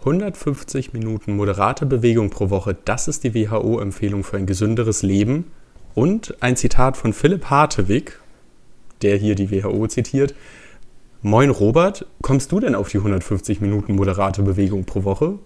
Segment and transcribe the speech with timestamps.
[0.00, 5.50] 150 Minuten moderate Bewegung pro Woche, das ist die WHO-Empfehlung für ein gesünderes Leben.
[5.94, 8.18] Und ein Zitat von Philipp Hartewig,
[9.02, 10.34] der hier die WHO zitiert.
[11.20, 15.38] Moin Robert, kommst du denn auf die 150 Minuten moderate Bewegung pro Woche?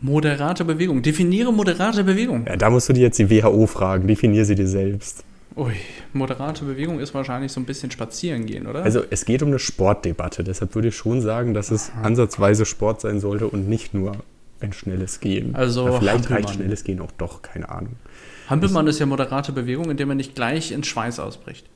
[0.00, 1.00] Moderate Bewegung.
[1.00, 2.44] Definiere moderate Bewegung.
[2.46, 4.06] Ja, da musst du dir jetzt die WHO fragen.
[4.06, 5.24] Definiere sie dir selbst.
[5.56, 5.74] Ui,
[6.12, 8.82] moderate Bewegung ist wahrscheinlich so ein bisschen spazieren gehen, oder?
[8.82, 10.42] Also es geht um eine Sportdebatte.
[10.42, 12.02] Deshalb würde ich schon sagen, dass es Aha.
[12.02, 14.16] ansatzweise Sport sein sollte und nicht nur
[14.60, 15.54] ein schnelles Gehen.
[15.54, 17.96] Also ja, vielleicht reicht schnelles Gehen auch doch, keine Ahnung.
[18.48, 21.66] Hampelmann ist ja moderate Bewegung, indem man nicht gleich in Schweiß ausbricht.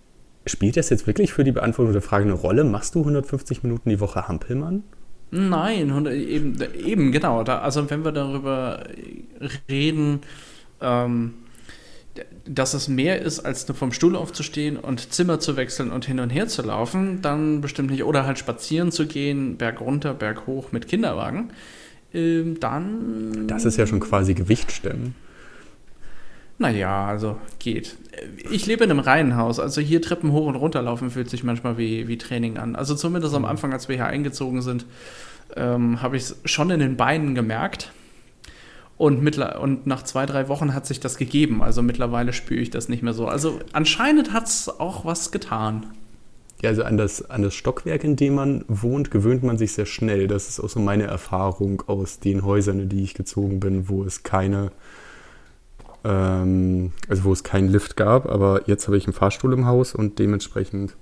[0.46, 2.64] Spielt das jetzt wirklich für die Beantwortung der Frage eine Rolle?
[2.64, 4.82] Machst du 150 Minuten die Woche Hampelmann?
[5.30, 7.44] Nein, eben, eben genau.
[7.44, 8.84] Da, also wenn wir darüber
[9.68, 10.20] reden,
[10.80, 11.34] ähm,
[12.44, 16.20] dass es mehr ist, als nur vom Stuhl aufzustehen und Zimmer zu wechseln und hin
[16.20, 18.04] und her zu laufen, dann bestimmt nicht.
[18.04, 21.50] Oder halt spazieren zu gehen, Berg runter, Berg hoch mit Kinderwagen,
[22.12, 23.46] ähm, dann.
[23.46, 25.14] Das ist ja schon quasi Gewicht stemmen.
[26.58, 27.96] Naja, also geht.
[28.50, 31.78] Ich lebe in einem Reihenhaus, also hier Treppen hoch und runter laufen fühlt sich manchmal
[31.78, 32.74] wie, wie Training an.
[32.74, 33.48] Also zumindest am mhm.
[33.48, 34.84] Anfang, als wir hier eingezogen sind,
[35.56, 37.92] ähm, habe ich es schon in den Beinen gemerkt.
[38.98, 41.62] Und, und nach zwei, drei Wochen hat sich das gegeben.
[41.62, 43.28] Also mittlerweile spüre ich das nicht mehr so.
[43.28, 45.86] Also anscheinend hat es auch was getan.
[46.60, 49.86] Ja, also an das, an das Stockwerk, in dem man wohnt, gewöhnt man sich sehr
[49.86, 50.26] schnell.
[50.26, 54.02] Das ist auch so meine Erfahrung aus den Häusern, in die ich gezogen bin, wo
[54.02, 54.72] es keine,
[56.02, 58.26] ähm, also wo es keinen Lift gab.
[58.26, 60.96] Aber jetzt habe ich einen Fahrstuhl im Haus und dementsprechend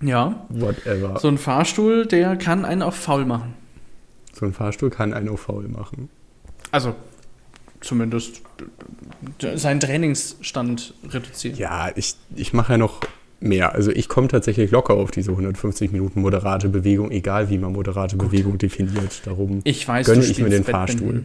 [0.00, 0.46] ja.
[0.48, 1.18] Whatever.
[1.20, 3.54] So ein Fahrstuhl, der kann einen auch faul machen.
[4.38, 6.10] So ein Fahrstuhl kann einen auch faul machen.
[6.70, 6.94] Also,
[7.80, 8.42] zumindest
[9.54, 11.56] seinen Trainingsstand reduzieren.
[11.56, 13.00] Ja, ich, ich mache ja noch
[13.40, 13.74] mehr.
[13.74, 18.18] Also ich komme tatsächlich locker auf diese 150 Minuten moderate Bewegung, egal wie man moderate
[18.18, 18.30] Gut.
[18.30, 19.22] Bewegung definiert.
[19.24, 21.08] Darum ich weiß, gönne ich mir den Badminton.
[21.08, 21.24] Fahrstuhl.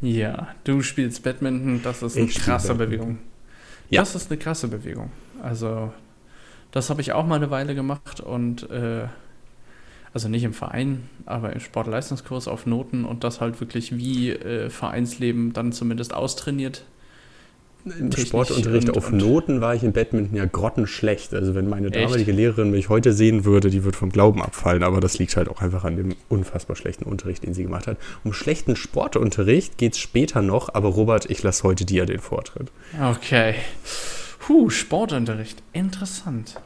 [0.00, 3.18] Ja, du spielst Badminton, das ist eine ich krasse Bewegung.
[3.90, 4.00] Ja.
[4.00, 5.10] Das ist eine krasse Bewegung.
[5.42, 5.92] Also,
[6.70, 9.06] das habe ich auch mal eine Weile gemacht und äh,
[10.18, 14.68] also nicht im Verein, aber im Sportleistungskurs auf Noten und das halt wirklich wie äh,
[14.68, 16.82] Vereinsleben dann zumindest austrainiert.
[17.84, 21.32] Im Sportunterricht und, auf und Noten war ich in Badminton ja grottenschlecht.
[21.34, 24.98] Also wenn meine damalige Lehrerin mich heute sehen würde, die würde vom Glauben abfallen, aber
[25.00, 27.96] das liegt halt auch einfach an dem unfassbar schlechten Unterricht, den sie gemacht hat.
[28.24, 32.72] Um schlechten Sportunterricht geht es später noch, aber Robert, ich lasse heute dir den Vortritt.
[33.00, 33.54] Okay.
[34.40, 35.62] Puh, Sportunterricht.
[35.72, 36.60] Interessant.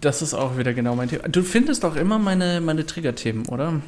[0.00, 1.28] Das ist auch wieder genau mein Thema.
[1.28, 3.80] Du findest auch immer meine, meine Trigger-Themen, oder?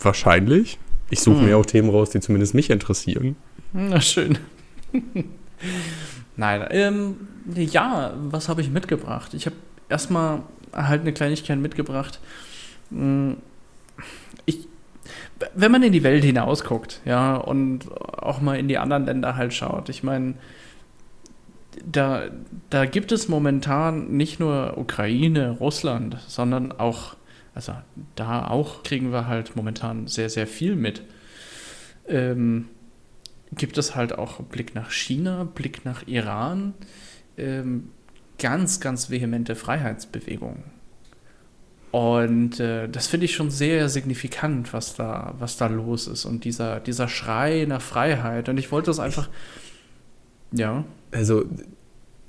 [0.00, 0.78] Wahrscheinlich.
[1.10, 1.46] Ich suche hm.
[1.46, 3.36] mir auch Themen raus, die zumindest mich interessieren.
[3.72, 4.38] Na schön.
[6.36, 7.16] Nein, ähm,
[7.54, 9.34] ja, was habe ich mitgebracht?
[9.34, 9.56] Ich habe
[9.88, 12.20] erstmal halt eine Kleinigkeit mitgebracht.
[12.90, 13.38] Hm,
[14.46, 14.68] ich,
[15.54, 19.52] wenn man in die Welt hinausguckt, ja, und auch mal in die anderen Länder halt
[19.52, 20.34] schaut, ich meine,
[21.84, 22.28] da,
[22.70, 27.16] da gibt es momentan nicht nur Ukraine, Russland, sondern auch,
[27.54, 27.74] also
[28.16, 31.02] da auch kriegen wir halt momentan sehr, sehr viel mit.
[32.08, 32.68] Ähm,
[33.52, 36.74] gibt es halt auch Blick nach China, Blick nach Iran,
[37.36, 37.90] ähm,
[38.38, 40.78] ganz, ganz vehemente Freiheitsbewegungen.
[41.90, 46.26] Und äh, das finde ich schon sehr signifikant, was da, was da los ist.
[46.26, 48.48] Und dieser, dieser Schrei nach Freiheit.
[48.48, 49.28] Und ich wollte das einfach.
[50.52, 50.84] Ja.
[51.10, 51.44] Also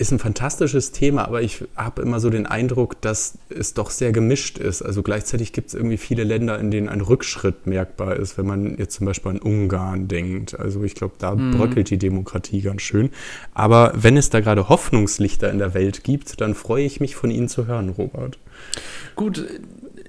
[0.00, 4.12] ist ein fantastisches Thema, aber ich habe immer so den Eindruck, dass es doch sehr
[4.12, 4.80] gemischt ist.
[4.80, 8.78] Also gleichzeitig gibt es irgendwie viele Länder, in denen ein Rückschritt merkbar ist, wenn man
[8.78, 10.58] jetzt zum Beispiel an Ungarn denkt.
[10.58, 11.50] Also ich glaube, da mhm.
[11.50, 13.10] bröckelt die Demokratie ganz schön.
[13.52, 17.30] Aber wenn es da gerade Hoffnungslichter in der Welt gibt, dann freue ich mich von
[17.30, 18.38] Ihnen zu hören, Robert.
[19.16, 19.46] Gut.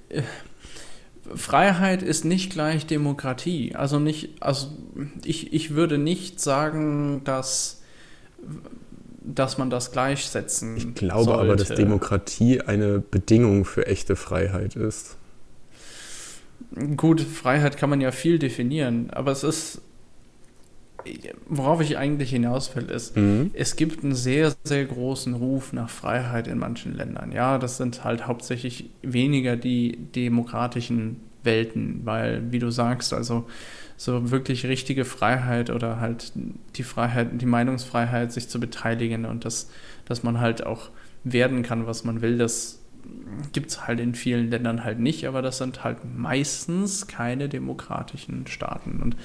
[0.07, 0.21] Äh,
[1.35, 3.75] Freiheit ist nicht gleich Demokratie.
[3.75, 4.67] Also nicht, also
[5.25, 7.80] ich, ich würde nicht sagen, dass
[9.23, 11.41] dass man das gleichsetzen Ich glaube sollte.
[11.41, 15.17] aber, dass Demokratie eine Bedingung für echte Freiheit ist.
[16.95, 19.81] Gut, Freiheit kann man ja viel definieren, aber es ist,
[21.47, 23.51] worauf ich eigentlich hinaus will, ist, mhm.
[23.53, 27.31] es gibt einen sehr, sehr großen Ruf nach Freiheit in manchen Ländern.
[27.31, 33.47] Ja, das sind halt hauptsächlich weniger die demokratischen Welten, weil, wie du sagst, also
[33.97, 36.33] so wirklich richtige Freiheit oder halt
[36.75, 39.69] die Freiheit, die Meinungsfreiheit, sich zu beteiligen und das,
[40.05, 40.89] dass man halt auch
[41.23, 42.79] werden kann, was man will, das
[43.51, 48.47] gibt es halt in vielen Ländern halt nicht, aber das sind halt meistens keine demokratischen
[48.47, 49.01] Staaten.
[49.01, 49.15] Und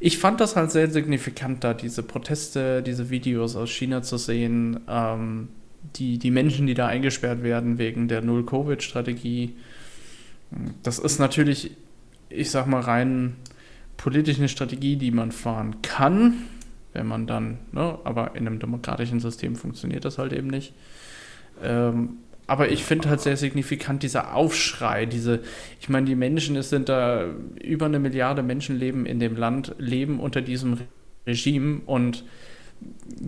[0.00, 4.80] ich fand das halt sehr signifikant, da diese Proteste, diese Videos aus China zu sehen,
[4.88, 5.48] ähm,
[5.96, 9.54] die, die Menschen, die da eingesperrt werden wegen der Null-Covid-Strategie.
[10.82, 11.72] Das ist natürlich
[12.34, 13.36] ich sag mal, rein
[13.96, 16.34] politische Strategie, die man fahren kann,
[16.92, 20.74] wenn man dann, ne, aber in einem demokratischen System funktioniert das halt eben nicht.
[21.62, 22.16] Ähm,
[22.46, 25.40] aber ich finde halt sehr signifikant dieser Aufschrei, diese,
[25.80, 27.26] ich meine, die Menschen, es sind da
[27.62, 30.78] über eine Milliarde Menschen leben in dem Land, leben unter diesem
[31.26, 32.24] Regime und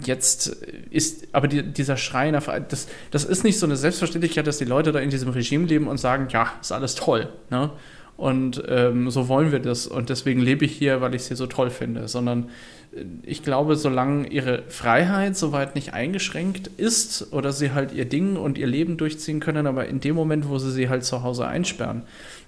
[0.04, 0.48] jetzt
[0.90, 4.64] ist, aber die, dieser Schrei nach das, das ist nicht so eine Selbstverständlichkeit, dass die
[4.64, 7.70] Leute da in diesem Regime leben und sagen, ja, ist alles toll, ne?
[8.16, 11.36] Und ähm, so wollen wir das und deswegen lebe ich hier, weil ich es hier
[11.36, 12.50] so toll finde, sondern
[12.94, 18.36] äh, ich glaube, solange ihre Freiheit soweit nicht eingeschränkt ist oder sie halt ihr Ding
[18.36, 21.48] und ihr Leben durchziehen können, aber in dem Moment, wo sie sie halt zu Hause
[21.48, 22.02] einsperren,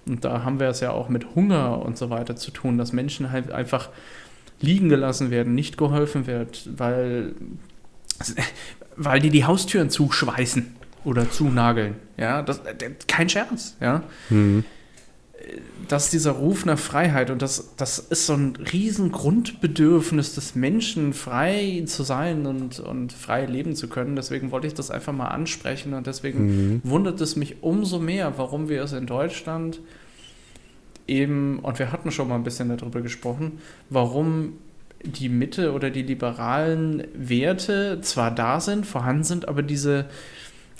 [0.06, 2.93] und da haben wir es ja auch mit Hunger und so weiter zu tun, dass
[2.93, 3.88] Menschen halt einfach
[4.61, 7.35] liegen gelassen werden, nicht geholfen wird, weil,
[8.97, 10.75] weil die die Haustüren zuschweißen
[11.05, 11.97] oder zunageln.
[12.17, 12.61] Ja, das,
[13.06, 13.76] kein Scherz.
[13.81, 14.03] Ja.
[14.31, 14.64] Mhm.
[15.87, 21.12] Dass dieser Ruf nach Freiheit und das, das ist so ein riesen Grundbedürfnis des Menschen,
[21.12, 24.17] frei zu sein und, und frei leben zu können.
[24.17, 26.81] Deswegen wollte ich das einfach mal ansprechen und deswegen mhm.
[26.82, 29.81] wundert es mich umso mehr, warum wir es in Deutschland
[31.06, 33.58] eben, und wir hatten schon mal ein bisschen darüber gesprochen,
[33.91, 34.55] warum
[35.03, 40.06] die Mitte oder die liberalen Werte zwar da sind, vorhanden sind, aber diese,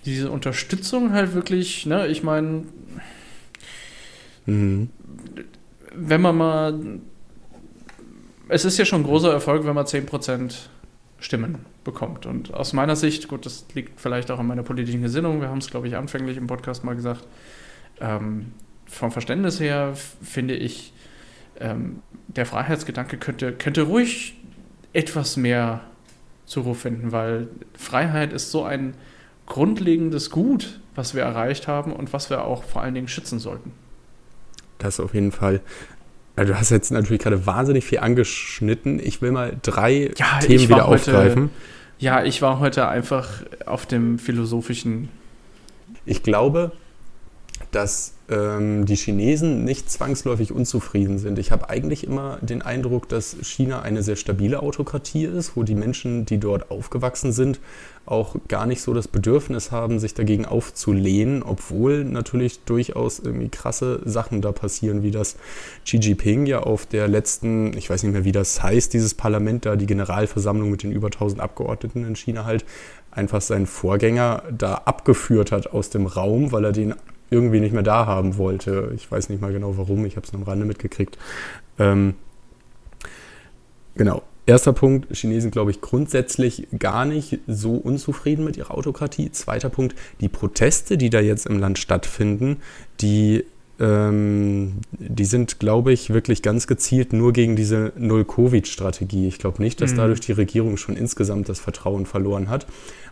[0.05, 2.65] diese Unterstützung halt wirklich, ne, ich meine,
[4.47, 4.89] mhm.
[5.95, 6.81] wenn man mal,
[8.49, 10.55] es ist ja schon ein großer Erfolg, wenn man 10%
[11.19, 12.27] Stimmen bekommt.
[12.27, 15.59] Und aus meiner Sicht, gut, das liegt vielleicht auch an meiner politischen Gesinnung, wir haben
[15.59, 17.25] es, glaube ich, anfänglich im Podcast mal gesagt,
[18.01, 18.53] ähm,
[18.87, 20.93] vom Verständnis her finde ich,
[21.61, 24.35] ähm, der Freiheitsgedanke könnte, könnte ruhig
[24.93, 25.83] etwas mehr
[26.47, 28.95] Zuruf finden, weil Freiheit ist so ein
[29.47, 33.73] grundlegendes Gut, was wir erreicht haben und was wir auch vor allen Dingen schützen sollten.
[34.79, 35.61] Das auf jeden Fall.
[36.37, 39.01] Also du hast jetzt natürlich gerade wahnsinnig viel angeschnitten.
[39.01, 41.51] Ich will mal drei ja, Themen wieder heute, aufgreifen.
[41.99, 45.09] Ja, ich war heute einfach auf dem philosophischen.
[46.05, 46.73] Ich glaube,
[47.71, 51.39] dass ähm, die Chinesen nicht zwangsläufig unzufrieden sind.
[51.39, 55.75] Ich habe eigentlich immer den Eindruck, dass China eine sehr stabile Autokratie ist, wo die
[55.75, 57.61] Menschen, die dort aufgewachsen sind,
[58.05, 64.01] auch gar nicht so das Bedürfnis haben, sich dagegen aufzulehnen, obwohl natürlich durchaus irgendwie krasse
[64.05, 65.37] Sachen da passieren, wie das
[65.85, 69.67] Xi Jinping ja auf der letzten, ich weiß nicht mehr, wie das heißt, dieses Parlament
[69.67, 72.65] da, die Generalversammlung mit den über 1000 Abgeordneten in China halt,
[73.11, 76.95] einfach seinen Vorgänger da abgeführt hat aus dem Raum, weil er den
[77.31, 78.93] irgendwie nicht mehr da haben wollte.
[78.95, 81.19] Ich weiß nicht mal genau warum, ich habe es am Rande mitgekriegt.
[81.79, 82.15] Ähm,
[83.95, 84.23] genau.
[84.49, 89.33] Erster Punkt, Chinesen, glaube ich, grundsätzlich gar nicht so unzufrieden mit ihrer Autokratie.
[89.33, 92.59] Zweiter Punkt, die Proteste, die da jetzt im Land stattfinden,
[93.01, 93.45] die,
[93.79, 99.29] ähm, die sind, glaube ich, wirklich ganz gezielt nur gegen diese Null-Covid-Strategie.
[99.29, 99.97] Ich glaube nicht, dass mhm.
[99.97, 102.67] dadurch die Regierung schon insgesamt das Vertrauen verloren hat.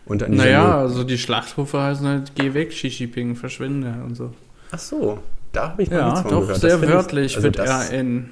[0.05, 4.33] Und an naja, also die Schlachtrufe heißen halt, geh weg, Xi Jinping, verschwinde und so.
[4.71, 5.19] Ach so,
[5.51, 6.61] da habe ich mal ja, nichts von doch, gehört.
[6.61, 8.29] sehr wörtlich ich, also wird das, er in,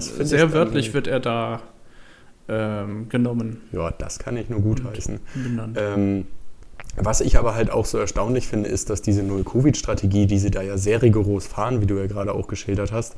[0.00, 1.62] sehr wörtlich wird er da
[2.48, 3.60] ähm, genommen.
[3.72, 5.20] Ja, das kann ich nur gut heißen.
[5.76, 6.26] Ähm,
[6.96, 10.62] was ich aber halt auch so erstaunlich finde, ist, dass diese Null-Covid-Strategie, die sie da
[10.62, 13.16] ja sehr rigoros fahren, wie du ja gerade auch geschildert hast,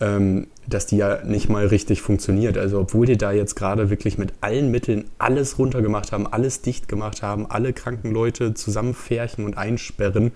[0.00, 2.58] ähm, dass die ja nicht mal richtig funktioniert.
[2.58, 6.88] Also obwohl die da jetzt gerade wirklich mit allen Mitteln alles runtergemacht haben, alles dicht
[6.88, 10.32] gemacht haben, alle kranken Leute zusammenfärchen und einsperren,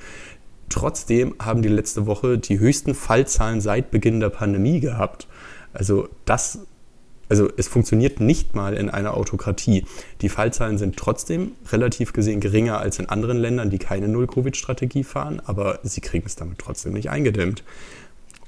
[0.71, 5.27] trotzdem haben die letzte Woche die höchsten Fallzahlen seit Beginn der Pandemie gehabt.
[5.73, 6.61] Also das
[7.31, 9.85] also es funktioniert nicht mal in einer Autokratie.
[10.21, 15.41] Die Fallzahlen sind trotzdem relativ gesehen geringer als in anderen Ländern, die keine Null-Covid-Strategie fahren,
[15.47, 17.63] aber sie kriegen es damit trotzdem nicht eingedämmt.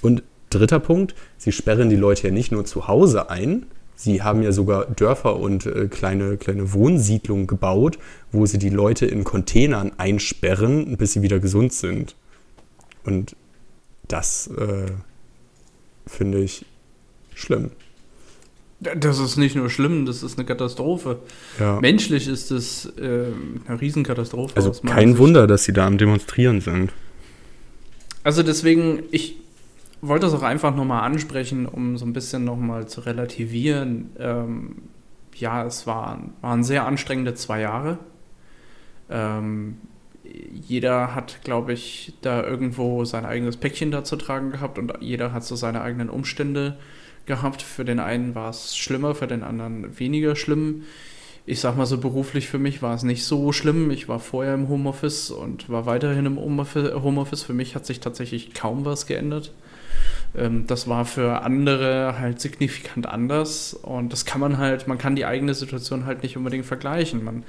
[0.03, 4.43] Und Dritter Punkt, sie sperren die Leute ja nicht nur zu Hause ein, sie haben
[4.43, 7.99] ja sogar Dörfer und äh, kleine, kleine Wohnsiedlungen gebaut,
[8.33, 12.17] wo sie die Leute in Containern einsperren, bis sie wieder gesund sind.
[13.05, 13.35] Und
[14.09, 14.91] das äh,
[16.07, 16.67] finde ich
[17.35, 17.71] schlimm.
[18.83, 21.21] Das ist nicht nur schlimm, das ist eine Katastrophe.
[21.61, 21.81] Ja.
[21.81, 23.27] Menschlich ist es äh,
[23.67, 24.57] eine Riesenkatastrophe.
[24.57, 25.19] Also kein Sicht.
[25.19, 26.93] Wunder, dass sie da am Demonstrieren sind.
[28.25, 29.37] Also deswegen, ich,
[30.03, 34.11] wollte es auch einfach nochmal ansprechen, um so ein bisschen nochmal zu relativieren.
[34.19, 34.83] Ähm,
[35.35, 37.99] ja, es waren, waren sehr anstrengende zwei Jahre.
[39.09, 39.79] Ähm,
[40.25, 45.33] jeder hat, glaube ich, da irgendwo sein eigenes Päckchen da zu tragen gehabt und jeder
[45.33, 46.77] hat so seine eigenen Umstände
[47.27, 47.63] gehabt.
[47.63, 50.83] Für den einen war es schlimmer, für den anderen weniger schlimm.
[51.45, 53.91] Ich sag mal so, beruflich für mich war es nicht so schlimm.
[53.91, 57.43] Ich war vorher im Homeoffice und war weiterhin im Homeoffice.
[57.43, 59.53] Für mich hat sich tatsächlich kaum was geändert.
[60.37, 65.17] Ähm, das war für andere halt signifikant anders und das kann man halt, man kann
[65.17, 67.25] die eigene Situation halt nicht unbedingt vergleichen.
[67.25, 67.45] Man,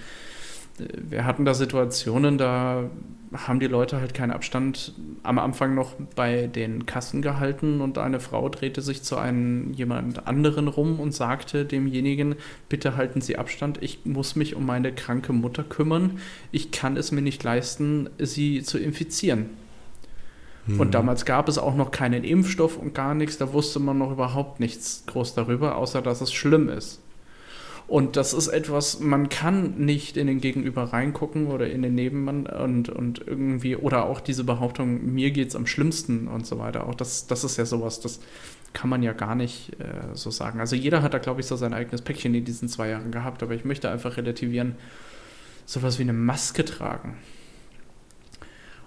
[0.77, 2.89] wir hatten da Situationen, da
[3.33, 8.19] haben die Leute halt keinen Abstand am Anfang noch bei den Kassen gehalten und eine
[8.19, 12.35] Frau drehte sich zu einem jemand anderen rum und sagte demjenigen,
[12.69, 16.19] bitte halten Sie Abstand, ich muss mich um meine kranke Mutter kümmern,
[16.51, 19.49] ich kann es mir nicht leisten, sie zu infizieren.
[20.67, 20.79] Mhm.
[20.79, 24.11] Und damals gab es auch noch keinen Impfstoff und gar nichts, da wusste man noch
[24.11, 27.02] überhaupt nichts groß darüber, außer dass es schlimm ist.
[27.93, 32.47] Und das ist etwas, man kann nicht in den Gegenüber reingucken oder in den Nebenmann
[32.47, 36.87] und, und irgendwie, oder auch diese Behauptung, mir geht es am schlimmsten und so weiter.
[36.87, 38.19] Auch das, das ist ja sowas, das
[38.73, 40.59] kann man ja gar nicht äh, so sagen.
[40.59, 43.43] Also jeder hat da, glaube ich, so sein eigenes Päckchen in diesen zwei Jahren gehabt,
[43.43, 44.73] aber ich möchte einfach relativieren,
[45.67, 47.17] sowas wie eine Maske tragen.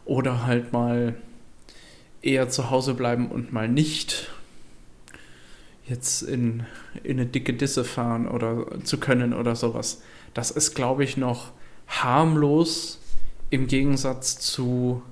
[0.05, 1.15] Oder halt mal
[2.23, 4.33] eher zu Hause bleiben und mal nicht
[5.89, 6.65] jetzt in,
[7.03, 10.03] in eine dicke Disse fahren oder zu können oder sowas.
[10.35, 11.53] Das ist, glaube ich, noch
[11.87, 13.01] harmlos
[13.51, 15.03] im Gegensatz zu,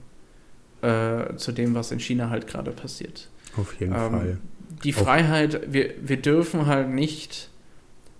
[0.83, 3.29] äh, zu dem, was in China halt gerade passiert.
[3.57, 4.39] Auf jeden ähm, Fall.
[4.83, 7.49] Die Freiheit, wir, wir dürfen halt nicht,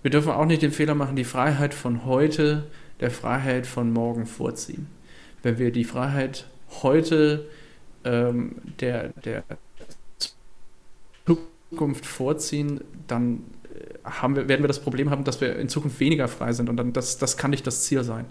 [0.01, 2.67] wir dürfen auch nicht den Fehler machen, die Freiheit von heute
[3.01, 4.87] der Freiheit von morgen vorziehen.
[5.43, 6.47] Wenn wir die Freiheit
[6.81, 7.45] heute
[8.05, 9.43] ähm, der, der
[11.75, 15.99] Zukunft vorziehen, dann äh, haben wir, werden wir das Problem haben, dass wir in Zukunft
[15.99, 18.25] weniger frei sind und dann das, das kann nicht das Ziel sein.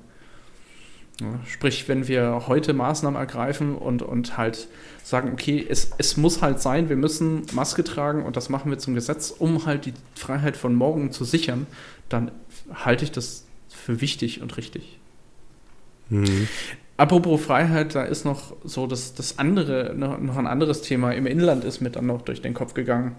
[1.21, 4.67] Ja, sprich, wenn wir heute Maßnahmen ergreifen und, und halt
[5.05, 8.79] sagen, okay, es, es muss halt sein, wir müssen Maske tragen und das machen wir
[8.79, 11.69] zum Gesetz, um halt die Freiheit von morgen zu sichern,
[12.09, 12.33] dann
[12.73, 14.99] halte ich das für wichtig und richtig.
[16.09, 16.49] Mhm.
[16.97, 21.65] Apropos Freiheit, da ist noch so das, das andere, noch ein anderes Thema im Inland
[21.65, 23.17] ist mir dann noch durch den Kopf gegangen.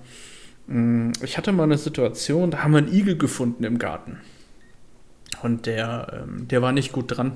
[0.67, 4.19] Mm, ich hatte mal eine Situation, da haben wir einen Igel gefunden im Garten.
[5.43, 7.33] Und der, ähm, der war nicht gut dran.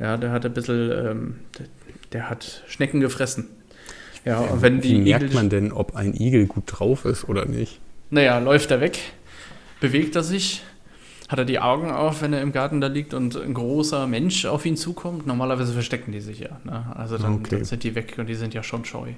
[0.00, 1.66] Ja, der hat ein bisschen, ähm, der,
[2.12, 3.46] der, hat Schnecken gefressen.
[4.24, 7.28] Ja, und wenn die Wie merkt Igel, man denn, ob ein Igel gut drauf ist
[7.28, 7.80] oder nicht?
[8.10, 8.98] Naja, läuft er weg,
[9.80, 10.62] bewegt er sich,
[11.30, 14.46] hat er die Augen auf, wenn er im Garten da liegt und ein großer Mensch
[14.46, 15.28] auf ihn zukommt.
[15.28, 16.58] Normalerweise verstecken die sich ja.
[16.64, 16.84] Ne?
[16.96, 17.50] Also dann, okay.
[17.50, 19.12] dann, sind die weg und die sind ja schon scheu.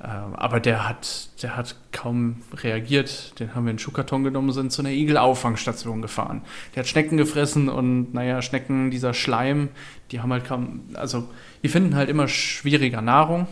[0.00, 3.40] Ähm, aber der hat, der hat kaum reagiert.
[3.40, 6.42] Den haben wir in den Schuhkarton genommen und sind zu einer Igelauffangstation gefahren.
[6.76, 9.70] Der hat Schnecken gefressen und naja, Schnecken, dieser Schleim,
[10.12, 11.28] die haben halt kaum, also
[11.64, 13.48] die finden halt immer schwieriger Nahrung,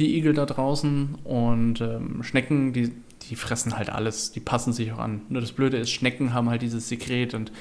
[0.00, 1.18] die Igel da draußen.
[1.22, 2.90] Und ähm, Schnecken, die
[3.30, 5.22] die fressen halt alles, die passen sich auch an.
[5.28, 7.52] Nur das Blöde ist, Schnecken haben halt dieses Sekret und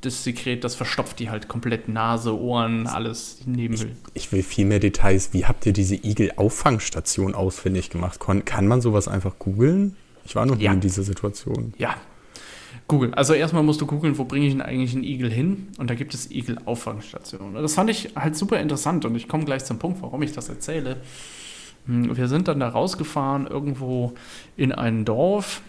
[0.00, 3.96] das Sekret, das verstopft die halt komplett Nase, Ohren, alles Nebenhöhlen.
[4.14, 5.32] Ich, ich, will viel mehr Details.
[5.32, 8.20] Wie habt ihr diese Igel-Auffangstation ausfindig gemacht?
[8.20, 9.96] Kon kann man sowas einfach googeln?
[10.24, 10.72] Ich war noch nie ja.
[10.72, 11.74] in dieser Situation.
[11.78, 11.96] Ja.
[12.86, 13.12] Google.
[13.14, 15.68] Also erstmal musst du googeln, wo bringe ich denn eigentlich einen Igel hin?
[15.78, 17.54] Und da gibt es Igel-Auffangstationen.
[17.54, 20.48] Das fand ich halt super interessant und ich komme gleich zum Punkt, warum ich das
[20.48, 20.98] erzähle.
[21.88, 24.14] Hm, wir sind dann da rausgefahren, irgendwo
[24.56, 25.62] in ein Dorf.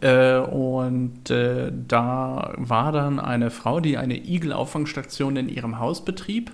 [0.00, 6.50] Äh, und äh, da war dann eine Frau, die eine Igelauffangstation in ihrem Haus betrieb,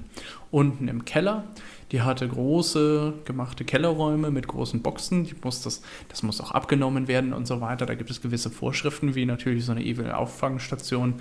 [0.51, 1.45] unten im Keller.
[1.93, 5.25] Die hatte große gemachte Kellerräume mit großen Boxen.
[5.25, 7.85] Die muss das, das muss auch abgenommen werden und so weiter.
[7.87, 11.15] Da gibt es gewisse Vorschriften, wie natürlich so eine Igelauffangstation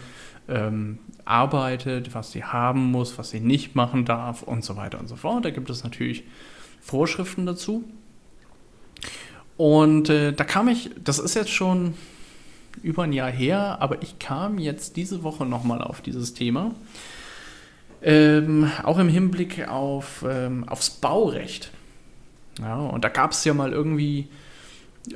[0.48, 5.08] ähm, arbeitet, was sie haben muss, was sie nicht machen darf und so weiter und
[5.08, 5.46] so fort.
[5.46, 6.24] Da gibt es natürlich
[6.90, 7.84] Vorschriften dazu.
[9.58, 11.94] Und äh, da kam ich, das ist jetzt schon
[12.82, 16.74] über ein Jahr her, aber ich kam jetzt diese Woche nochmal auf dieses Thema.
[18.02, 21.72] Ähm, auch im Hinblick auf, ähm, aufs Baurecht.
[22.60, 24.30] Ja, und da gab es ja mal irgendwie,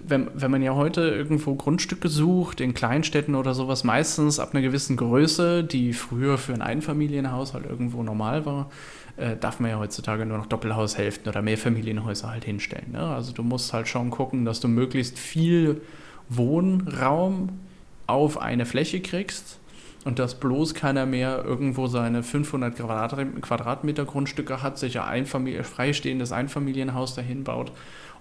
[0.02, 4.62] wenn, wenn man ja heute irgendwo Grundstücke sucht, in Kleinstädten oder sowas, meistens ab einer
[4.62, 8.70] gewissen Größe, die früher für ein Einfamilienhaushalt irgendwo normal war,
[9.18, 12.92] äh, darf man ja heutzutage nur noch Doppelhaushälften oder Mehrfamilienhäuser halt hinstellen.
[12.92, 13.00] Ne?
[13.00, 15.82] Also du musst halt schon gucken, dass du möglichst viel
[16.30, 17.60] Wohnraum
[18.08, 19.60] auf eine Fläche kriegst
[20.06, 26.32] und dass bloß keiner mehr irgendwo seine 500 Quadratmeter Grundstücke hat, sich ein Familie, freistehendes
[26.32, 27.72] Einfamilienhaus dahin baut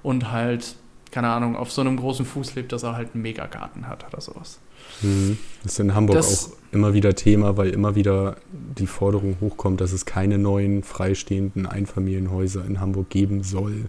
[0.02, 0.76] und halt,
[1.12, 4.21] keine Ahnung, auf so einem großen Fuß lebt, dass er halt einen Megagarten hat oder
[4.21, 4.59] sowas.
[5.02, 5.38] Mhm.
[5.62, 9.81] Das ist in Hamburg das, auch immer wieder Thema, weil immer wieder die Forderung hochkommt,
[9.81, 13.88] dass es keine neuen freistehenden Einfamilienhäuser in Hamburg geben soll,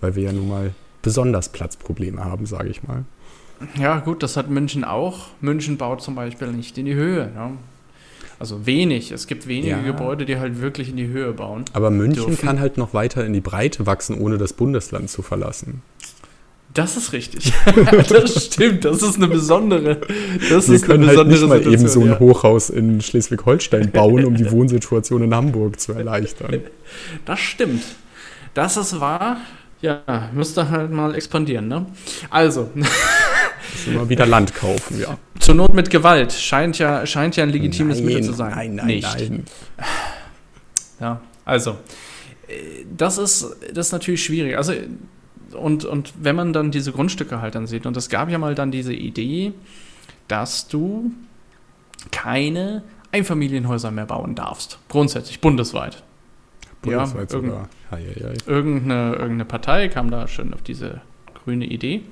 [0.00, 3.04] weil wir ja nun mal besonders Platzprobleme haben, sage ich mal.
[3.78, 5.28] Ja, gut, das hat München auch.
[5.40, 7.30] München baut zum Beispiel nicht in die Höhe.
[7.34, 7.52] Ne?
[8.38, 9.12] Also wenig.
[9.12, 9.82] Es gibt wenige Ja.
[9.82, 11.66] Gebäude, die halt wirklich in die Höhe bauen.
[11.74, 12.46] Aber München dürfen.
[12.46, 15.82] kann halt noch weiter in die Breite wachsen, ohne das Bundesland zu verlassen.
[16.72, 17.52] Das ist richtig.
[18.08, 18.84] das stimmt.
[18.84, 20.00] Das ist eine besondere.
[20.50, 22.18] Das Wir ist können eine halt nicht mal eben so ein ja.
[22.20, 26.62] Hochhaus in Schleswig-Holstein bauen, um die Wohnsituation in Hamburg zu erleichtern.
[27.24, 27.84] Das stimmt.
[28.52, 29.36] Das ist wahr.
[29.80, 30.02] Ja,
[30.34, 31.86] müsste halt mal expandieren, ne?
[32.30, 35.16] Also, Müssen wir wieder Land kaufen, ja.
[35.38, 38.50] zur Not mit Gewalt scheint ja, scheint ja ein legitimes Mittel zu sein.
[38.50, 39.14] Nein, nein, Nicht.
[39.20, 39.44] nein.
[41.00, 41.76] Ja, also,
[42.48, 44.56] äh, das ist, das ist natürlich schwierig.
[44.56, 44.72] Also,
[45.54, 48.54] und, und wenn man dann diese Grundstücke halt dann sieht, und es gab ja mal
[48.54, 49.52] dann diese Idee,
[50.28, 51.10] dass du
[52.12, 54.78] keine Einfamilienhäuser mehr bauen darfst.
[54.88, 56.02] Grundsätzlich, bundesweit.
[56.82, 57.68] Bundesweit Ja, irgend- sogar.
[57.90, 58.34] Hei, hei, hei.
[58.46, 61.00] irgendeine, irgendeine Partei kam da schön auf diese
[61.44, 62.02] grüne Idee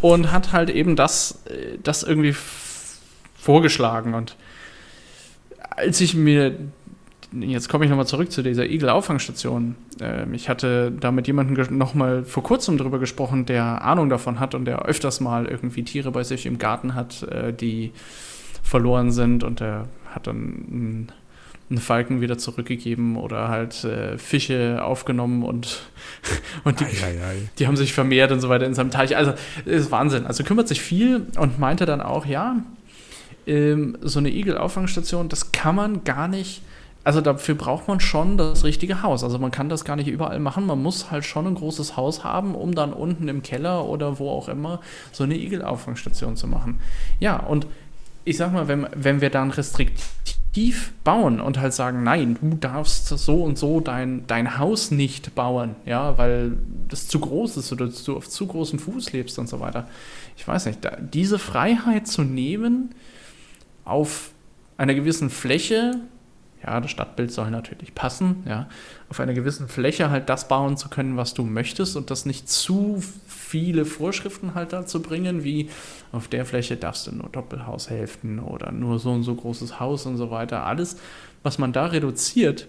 [0.00, 2.34] und hat halt eben das, äh, das irgendwie
[3.38, 4.14] vorgeschlagen.
[4.14, 4.36] Und
[5.70, 6.56] als ich mir,
[7.32, 12.24] jetzt komme ich nochmal zurück zu dieser Igel-Auffangstation, ähm, ich hatte da mit jemandem nochmal
[12.24, 16.24] vor kurzem drüber gesprochen, der Ahnung davon hat und der öfters mal irgendwie Tiere bei
[16.24, 17.92] sich im Garten hat, äh, die
[18.62, 21.12] verloren sind und der hat dann einen,
[21.78, 25.82] Falken wieder zurückgegeben oder halt äh, Fische aufgenommen und,
[26.64, 27.48] und die, Ei, ei, ei.
[27.60, 29.16] die haben sich vermehrt und so weiter in seinem Teich.
[29.16, 29.34] Also,
[29.66, 30.26] ist Wahnsinn.
[30.26, 32.56] Also kümmert sich viel und meinte dann auch, ja,
[33.46, 36.62] ähm, so eine Igel-Auffangstation, das kann man gar nicht,
[37.02, 39.24] also dafür braucht man schon das richtige Haus.
[39.24, 40.66] Also man kann das gar nicht überall machen.
[40.66, 44.30] Man muss halt schon ein großes Haus haben, um dann unten im Keller oder wo
[44.30, 44.80] auch immer
[45.12, 46.78] so eine Igel-Auffangstation zu machen.
[47.18, 47.66] Ja, und
[48.24, 53.08] ich sag mal, wenn, wenn wir dann restriktiv bauen und halt sagen, nein, du darfst
[53.08, 57.88] so und so dein, dein Haus nicht bauen, ja, weil das zu groß ist oder
[57.88, 59.88] du auf zu großem Fuß lebst und so weiter.
[60.36, 62.94] Ich weiß nicht, da, diese Freiheit zu nehmen
[63.84, 64.32] auf
[64.76, 66.00] einer gewissen Fläche,
[66.64, 68.68] ja, das Stadtbild soll natürlich passen, ja,
[69.08, 72.48] auf einer gewissen Fläche halt das bauen zu können, was du möchtest und das nicht
[72.48, 75.70] zu viele Vorschriften halt dazu bringen, wie
[76.12, 80.16] auf der Fläche darfst du nur Doppelhaushälften oder nur so und so großes Haus und
[80.16, 80.66] so weiter.
[80.66, 80.98] Alles,
[81.42, 82.68] was man da reduziert,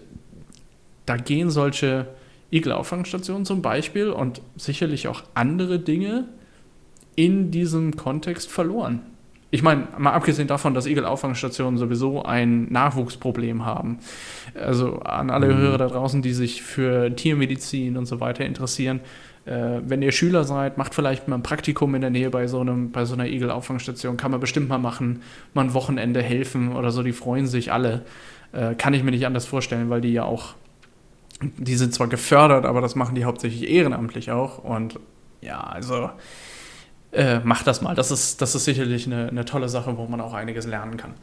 [1.06, 2.06] da gehen solche
[2.50, 6.28] Igel-Auffangstationen zum Beispiel und sicherlich auch andere Dinge
[7.14, 9.00] in diesem Kontext verloren.
[9.54, 13.98] Ich meine, mal abgesehen davon, dass Igel-Auffangstationen sowieso ein Nachwuchsproblem haben.
[14.54, 15.58] Also an alle Mhm.
[15.58, 19.00] Hörer da draußen, die sich für Tiermedizin und so weiter interessieren,
[19.44, 22.60] äh, wenn ihr Schüler seid, macht vielleicht mal ein Praktikum in der Nähe bei so,
[22.60, 24.16] einem, bei so einer Igel-Auffangstation.
[24.16, 25.20] Kann man bestimmt mal machen,
[25.52, 27.02] mal ein Wochenende helfen oder so.
[27.02, 28.06] Die freuen sich alle.
[28.52, 30.54] Äh, kann ich mir nicht anders vorstellen, weil die ja auch,
[31.42, 34.64] die sind zwar gefördert, aber das machen die hauptsächlich ehrenamtlich auch.
[34.64, 34.98] Und
[35.42, 36.08] ja, also
[37.12, 37.94] äh, macht das mal.
[37.94, 41.14] Das ist, das ist sicherlich eine, eine tolle Sache, wo man auch einiges lernen kann.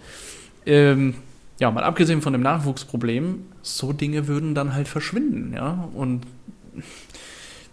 [0.66, 1.16] Ähm,
[1.60, 5.90] ja, mal abgesehen von dem Nachwuchsproblem, so Dinge würden dann halt verschwinden, ja.
[5.94, 6.22] Und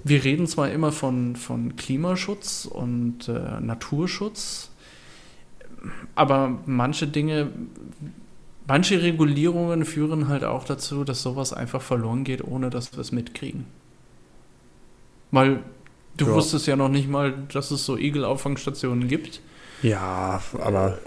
[0.02, 4.70] wir reden zwar immer von, von Klimaschutz und äh, Naturschutz,
[6.14, 7.50] aber manche Dinge,
[8.66, 13.12] manche Regulierungen führen halt auch dazu, dass sowas einfach verloren geht, ohne dass wir es
[13.12, 13.66] mitkriegen.
[15.30, 15.60] Weil
[16.16, 16.34] du Ja.
[16.34, 19.40] wusstest ja noch nicht mal, dass es so Igel-Auffangstationen gibt.
[19.82, 20.98] Ja, aber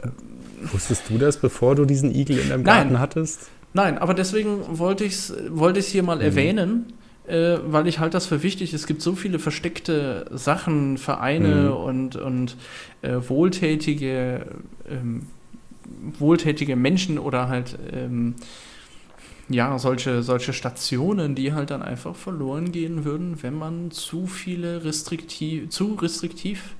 [0.72, 2.76] wusstest du das, bevor du diesen Igel in deinem Nein.
[2.84, 3.50] Garten hattest?
[3.74, 6.22] Nein, aber deswegen wollte ich es wollte ich's hier mal Mhm.
[6.22, 6.93] erwähnen,
[7.28, 8.74] äh, weil ich halt das für wichtig.
[8.74, 11.72] Es gibt so viele versteckte Sachen, Vereine Mhm.
[11.74, 12.58] und, und
[13.04, 14.45] äh, wohltätige,
[14.89, 15.28] ähm,
[16.17, 18.36] wohltätige Menschen oder halt ähm,
[19.50, 24.84] ja, solche, solche Stationen, die halt dann einfach verloren gehen würden, wenn man zu viele
[24.84, 26.76] restriktiv, zu restriktiv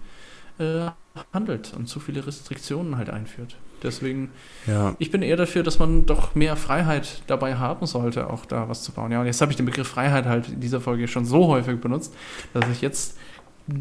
[0.60, 0.88] äh,
[1.34, 3.56] handelt und zu viele Restriktionen halt einführt.
[3.82, 4.30] Deswegen
[4.68, 4.96] Ja.
[5.00, 8.84] ich bin eher dafür, dass man doch mehr Freiheit dabei haben sollte, auch da was
[8.84, 9.12] zu bauen.
[9.12, 11.80] Ja, und jetzt habe ich den Begriff Freiheit halt in dieser Folge schon so häufig
[11.80, 12.14] benutzt,
[12.54, 13.18] dass ich jetzt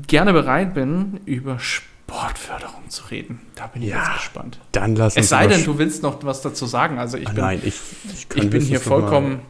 [0.07, 1.59] gerne bereit bin, über
[2.09, 3.41] Sportförderung zu reden.
[3.55, 3.99] Da bin ich Ja.
[3.99, 4.59] jetzt gespannt.
[4.73, 6.99] Dann lass uns Es sei denn, du willst noch was dazu sagen.
[6.99, 7.75] Also ich Ah, bin, Nein, ich,
[8.07, 9.41] ich, ich bin hier vollkommen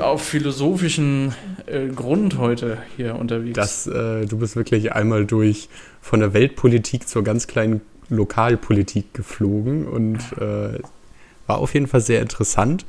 [0.00, 1.34] auf philosophischen
[1.66, 3.56] äh, Grund heute hier unterwegs.
[3.56, 5.68] Das, äh, du bist wirklich einmal durch
[6.00, 10.78] von der Weltpolitik zur ganz kleinen Lokalpolitik geflogen und äh,
[11.48, 12.86] war auf jeden Fall sehr interessant,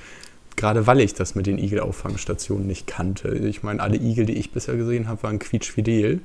[0.56, 3.30] gerade weil ich das mit den Igel-Auffangstationen nicht kannte.
[3.30, 6.22] Ich meine, alle Igel, die ich bisher gesehen habe, waren quietschfidel.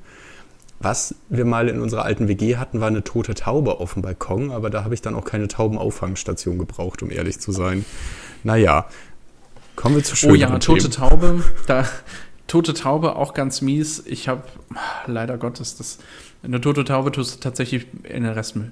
[0.80, 4.52] Was wir mal in unserer alten WG hatten, war eine tote Taube auf dem Balkon,
[4.52, 7.84] aber da habe ich dann auch keine Taubenauffangstation gebraucht, um ehrlich zu sein.
[8.44, 8.86] Naja,
[9.74, 10.92] kommen wir zu Oh schöneren ja, tote Themen.
[10.92, 11.44] Taube.
[11.66, 11.84] Da,
[12.46, 14.04] tote Taube auch ganz mies.
[14.06, 14.42] Ich habe
[15.06, 15.98] leider Gottes das.
[16.44, 18.70] Eine tote Taube tust du tatsächlich in den Restmüll.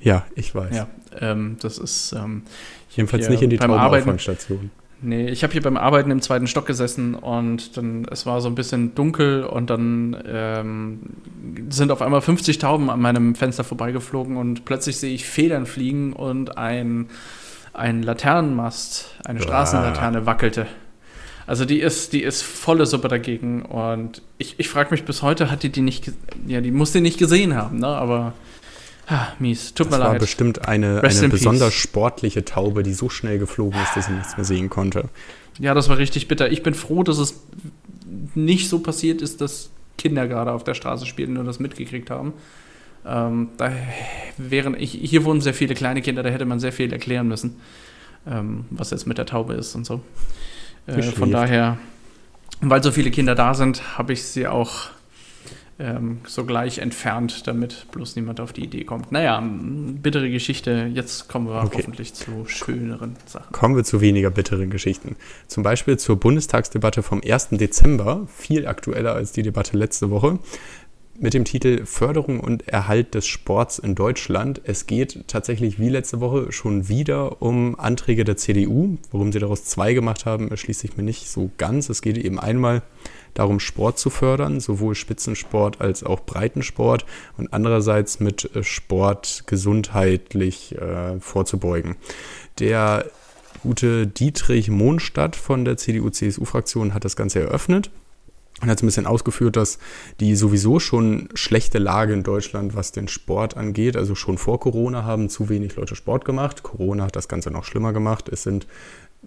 [0.00, 0.74] Ja, ich weiß.
[0.74, 0.88] Ja,
[1.20, 2.42] ähm, das ist ähm,
[2.90, 4.70] jedenfalls nicht in die Taubenauffangstation.
[5.06, 8.48] Nee, ich habe hier beim Arbeiten im zweiten Stock gesessen und dann, es war so
[8.48, 11.00] ein bisschen dunkel und dann ähm,
[11.68, 16.14] sind auf einmal 50 Tauben an meinem Fenster vorbeigeflogen und plötzlich sehe ich Federn fliegen
[16.14, 17.10] und ein,
[17.74, 20.66] ein Laternenmast, eine Straßenlaterne wackelte.
[21.46, 25.50] Also die ist, die ist volle Suppe dagegen und ich, ich frage mich bis heute,
[25.50, 26.12] hat die die nicht,
[26.46, 28.32] ja, die muss die nicht gesehen haben, ne, aber
[29.06, 30.06] Ah, mies, tut das mir leid.
[30.06, 31.82] Das war bestimmt eine, eine besonders peace.
[31.82, 35.08] sportliche Taube, die so schnell geflogen ist, dass sie nichts mehr sehen konnte.
[35.58, 36.50] Ja, das war richtig bitter.
[36.50, 37.42] Ich bin froh, dass es
[38.34, 42.32] nicht so passiert ist, dass Kinder gerade auf der Straße spielten und das mitgekriegt haben.
[43.06, 43.70] Ähm, da
[44.38, 47.60] wären, ich, hier wohnen sehr viele kleine Kinder, da hätte man sehr viel erklären müssen,
[48.26, 50.00] ähm, was jetzt mit der Taube ist und so.
[50.86, 51.76] Äh, von daher,
[52.60, 54.88] weil so viele Kinder da sind, habe ich sie auch
[55.78, 59.10] ähm, sogleich entfernt, damit bloß niemand auf die Idee kommt.
[59.10, 60.90] Naja, bittere Geschichte.
[60.92, 61.78] Jetzt kommen wir okay.
[61.78, 63.52] hoffentlich zu schöneren Sachen.
[63.52, 65.16] Kommen wir zu weniger bitteren Geschichten.
[65.48, 67.48] Zum Beispiel zur Bundestagsdebatte vom 1.
[67.52, 70.38] Dezember, viel aktueller als die Debatte letzte Woche
[71.18, 74.60] mit dem Titel Förderung und Erhalt des Sports in Deutschland.
[74.64, 78.98] Es geht tatsächlich wie letzte Woche schon wieder um Anträge der CDU.
[79.12, 81.88] Warum sie daraus zwei gemacht haben, erschließt sich mir nicht so ganz.
[81.88, 82.82] Es geht eben einmal
[83.34, 87.04] darum, Sport zu fördern, sowohl Spitzensport als auch Breitensport
[87.36, 91.96] und andererseits mit äh, Sport gesundheitlich äh, vorzubeugen.
[92.58, 93.06] Der
[93.62, 97.90] gute Dietrich Mohnstadt von der CDU-CSU-Fraktion hat das Ganze eröffnet
[98.60, 99.78] und hat ein bisschen ausgeführt, dass
[100.20, 105.04] die sowieso schon schlechte Lage in Deutschland, was den Sport angeht, also schon vor Corona
[105.04, 106.62] haben zu wenig Leute Sport gemacht.
[106.62, 108.28] Corona hat das Ganze noch schlimmer gemacht.
[108.28, 108.66] Es sind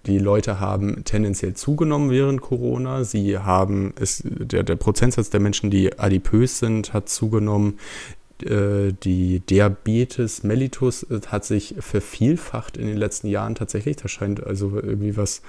[0.06, 3.04] die Leute haben tendenziell zugenommen während Corona.
[3.04, 7.78] Sie haben es, der, der Prozentsatz der Menschen, die adipös sind, hat zugenommen.
[8.44, 13.96] Äh, die Diabetes mellitus äh, hat sich vervielfacht in den letzten Jahren tatsächlich.
[13.96, 15.42] Da scheint also irgendwie was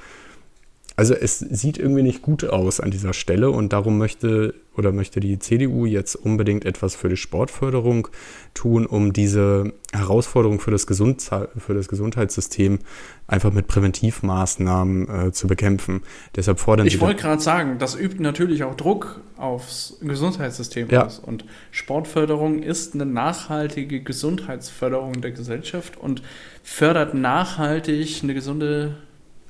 [0.99, 5.21] also es sieht irgendwie nicht gut aus an dieser Stelle und darum möchte oder möchte
[5.21, 8.09] die CDU jetzt unbedingt etwas für die Sportförderung
[8.53, 12.79] tun, um diese Herausforderung für das, Gesund für das Gesundheitssystem
[13.27, 16.01] einfach mit Präventivmaßnahmen äh, zu bekämpfen.
[16.35, 21.05] Deshalb fordern ich wollte gerade sagen, das übt natürlich auch Druck aufs Gesundheitssystem ja.
[21.05, 21.17] aus.
[21.17, 26.23] Und Sportförderung ist eine nachhaltige Gesundheitsförderung der Gesellschaft und
[26.61, 28.97] fördert nachhaltig eine gesunde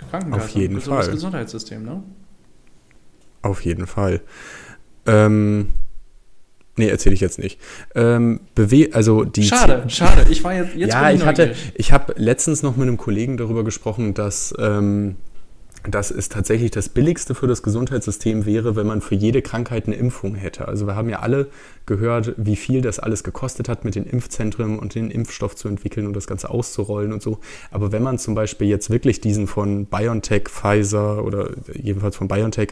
[0.10, 0.46] Krankenkasse.
[0.46, 0.98] Auf jeden Fall.
[0.98, 2.04] Das Gesundheitssystem, ne?
[3.42, 4.22] Auf jeden Fall.
[5.06, 5.70] Ähm,
[6.76, 7.60] nee, erzähle ich jetzt nicht.
[7.96, 10.26] Ähm, bewe also die schade, schade.
[10.30, 13.64] Ich war jetzt, jetzt Ja, ich hatte, ich habe letztens noch mit einem Kollegen darüber
[13.64, 15.16] gesprochen, dass ähm,
[15.88, 19.96] dass es tatsächlich das Billigste für das Gesundheitssystem wäre, wenn man für jede Krankheit eine
[19.96, 20.68] Impfung hätte.
[20.68, 21.48] Also wir haben ja alle
[21.86, 26.06] gehört, wie viel das alles gekostet hat, mit den Impfzentren und den Impfstoff zu entwickeln
[26.06, 27.40] und das Ganze auszurollen und so.
[27.72, 32.70] Aber wenn man zum Beispiel jetzt wirklich diesen von BioNTech, Pfizer oder jedenfalls von BioNTech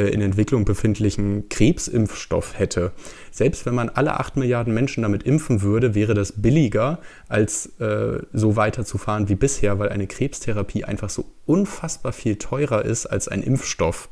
[0.00, 2.92] in Entwicklung befindlichen Krebsimpfstoff hätte,
[3.30, 8.20] selbst wenn man alle 8 Milliarden Menschen damit impfen würde, wäre das billiger, als äh,
[8.32, 13.42] so weiterzufahren wie bisher, weil eine Krebstherapie einfach so unfassbar viel teurer ist als ein
[13.42, 14.08] Impfstoff.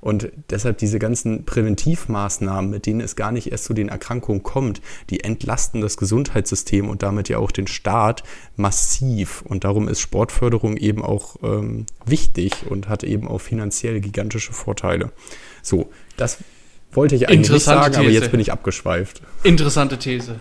[0.00, 4.80] Und deshalb diese ganzen Präventivmaßnahmen, mit denen es gar nicht erst zu den Erkrankungen kommt,
[5.10, 8.22] die entlasten das Gesundheitssystem und damit ja auch den Staat
[8.56, 9.42] massiv.
[9.42, 15.12] Und darum ist Sportförderung eben auch ähm, wichtig und hat eben auch finanziell gigantische Vorteile.
[15.62, 16.38] So, das
[16.92, 18.00] wollte ich eigentlich nicht sagen, These.
[18.00, 19.22] aber jetzt bin ich abgeschweift.
[19.42, 20.40] Interessante These.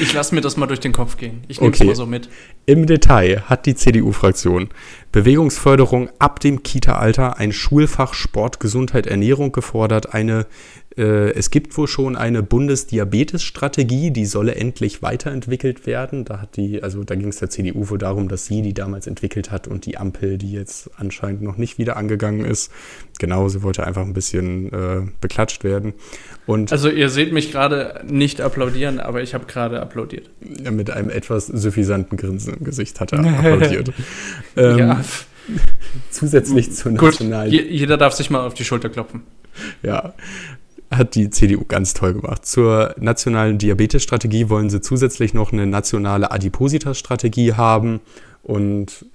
[0.00, 1.42] Ich lasse mir das mal durch den Kopf gehen.
[1.48, 1.88] Ich nehme es okay.
[1.88, 2.28] mal so mit.
[2.66, 4.68] Im Detail hat die CDU-Fraktion
[5.10, 10.46] Bewegungsförderung ab dem Kita-Alter, ein Schulfach Sport, Gesundheit, Ernährung gefordert, eine
[10.96, 16.24] es gibt wohl schon eine Bundesdiabetes-Strategie, die solle endlich weiterentwickelt werden.
[16.24, 19.06] Da hat die, also da ging es der CDU wohl darum, dass sie die damals
[19.06, 22.70] entwickelt hat und die Ampel, die jetzt anscheinend noch nicht wieder angegangen ist.
[23.18, 25.94] Genau, sie wollte einfach ein bisschen äh, beklatscht werden.
[26.46, 30.30] Und also ihr seht mich gerade nicht applaudieren, aber ich habe gerade applaudiert.
[30.40, 33.92] Mit einem etwas suffisanten Grinsen im Gesicht hat er applaudiert.
[34.56, 35.04] ähm, ja.
[36.10, 37.50] Zusätzlich zur nationalen.
[37.50, 39.22] Gut, jeder darf sich mal auf die Schulter klopfen.
[39.82, 40.14] Ja,
[40.92, 42.46] hat die CDU ganz toll gemacht.
[42.46, 48.00] Zur nationalen Diabetesstrategie wollen sie zusätzlich noch eine nationale Adipositas-Strategie haben
[48.42, 49.06] und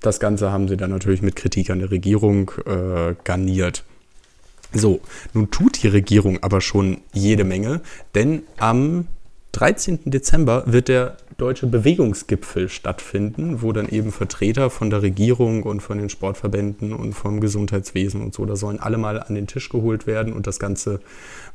[0.00, 3.84] das Ganze haben sie dann natürlich mit Kritik an der Regierung äh, garniert.
[4.72, 5.00] So,
[5.32, 7.80] nun tut die Regierung aber schon jede Menge,
[8.14, 9.06] denn am
[9.54, 10.00] 13.
[10.10, 15.98] Dezember wird der Deutsche Bewegungsgipfel stattfinden, wo dann eben Vertreter von der Regierung und von
[15.98, 20.08] den Sportverbänden und vom Gesundheitswesen und so, da sollen alle mal an den Tisch geholt
[20.08, 21.00] werden und das Ganze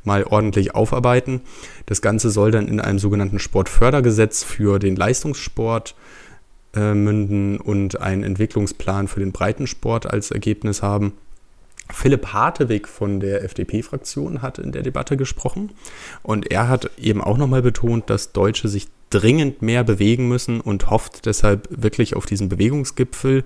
[0.02, 1.42] mal ordentlich aufarbeiten.
[1.86, 5.94] Das Ganze soll dann in einem sogenannten Sportfördergesetz für den Leistungssport
[6.74, 11.12] äh, münden und einen Entwicklungsplan für den Breitensport als Ergebnis haben.
[11.92, 15.72] Philipp Hartewig von der FDP-Fraktion hat in der Debatte gesprochen
[16.22, 20.88] und er hat eben auch nochmal betont, dass Deutsche sich dringend mehr bewegen müssen und
[20.88, 23.44] hofft deshalb wirklich auf diesen Bewegungsgipfel,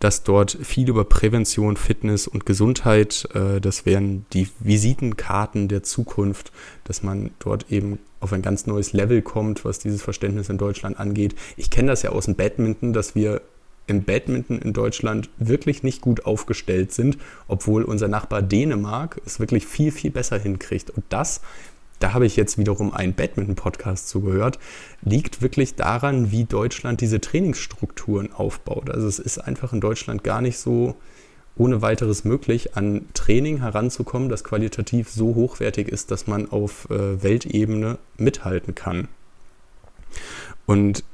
[0.00, 6.50] dass dort viel über Prävention, Fitness und Gesundheit, äh, das wären die Visitenkarten der Zukunft,
[6.82, 10.98] dass man dort eben auf ein ganz neues Level kommt, was dieses Verständnis in Deutschland
[10.98, 11.36] angeht.
[11.56, 13.40] Ich kenne das ja aus dem Badminton, dass wir
[13.86, 17.18] im Badminton in Deutschland wirklich nicht gut aufgestellt sind,
[17.48, 20.90] obwohl unser Nachbar Dänemark es wirklich viel, viel besser hinkriegt.
[20.90, 21.40] Und das,
[21.98, 24.58] da habe ich jetzt wiederum einen Badminton-Podcast zugehört,
[25.02, 28.90] liegt wirklich daran, wie Deutschland diese Trainingsstrukturen aufbaut.
[28.90, 30.96] Also es ist einfach in Deutschland gar nicht so
[31.56, 37.22] ohne weiteres möglich, an Training heranzukommen, das qualitativ so hochwertig ist, dass man auf äh,
[37.22, 39.08] Weltebene mithalten kann.
[40.66, 41.04] Und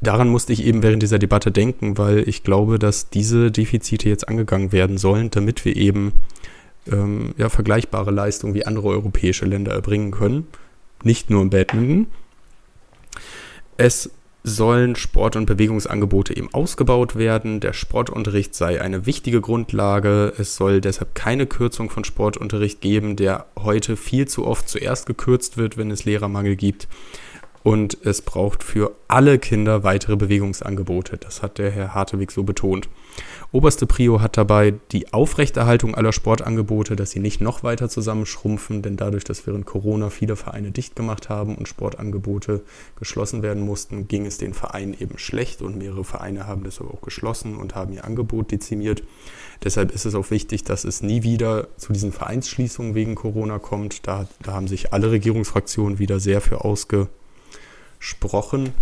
[0.00, 4.28] daran musste ich eben während dieser Debatte denken, weil ich glaube, dass diese Defizite jetzt
[4.28, 6.12] angegangen werden sollen, damit wir eben
[6.90, 10.46] ähm, ja, vergleichbare Leistungen wie andere europäische Länder erbringen können.
[11.02, 12.06] Nicht nur im Badminton.
[13.76, 14.10] Es
[14.42, 17.58] sollen Sport- und Bewegungsangebote eben ausgebaut werden.
[17.58, 20.32] Der Sportunterricht sei eine wichtige Grundlage.
[20.38, 25.56] Es soll deshalb keine Kürzung von Sportunterricht geben, der heute viel zu oft zuerst gekürzt
[25.56, 26.86] wird, wenn es Lehrermangel gibt
[27.66, 31.16] und es braucht für alle Kinder weitere Bewegungsangebote.
[31.16, 32.88] Das hat der Herr Hartewig so betont.
[33.50, 38.96] Oberste Prio hat dabei die Aufrechterhaltung aller Sportangebote, dass sie nicht noch weiter zusammenschrumpfen, denn
[38.96, 42.62] dadurch, dass während Corona viele Vereine dicht gemacht haben und Sportangebote
[43.00, 47.00] geschlossen werden mussten, ging es den Vereinen eben schlecht und mehrere Vereine haben deshalb auch
[47.00, 49.02] geschlossen und haben ihr Angebot dezimiert.
[49.64, 54.06] Deshalb ist es auch wichtig, dass es nie wieder zu diesen Vereinsschließungen wegen Corona kommt.
[54.06, 57.08] Da, da haben sich alle Regierungsfraktionen wieder sehr für ausge
[57.98, 58.72] gesprochen.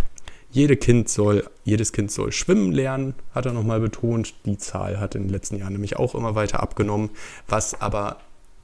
[0.51, 4.33] Jede kind soll, jedes Kind soll schwimmen lernen, hat er nochmal betont.
[4.45, 7.09] Die Zahl hat in den letzten Jahren nämlich auch immer weiter abgenommen,
[7.47, 8.19] was aber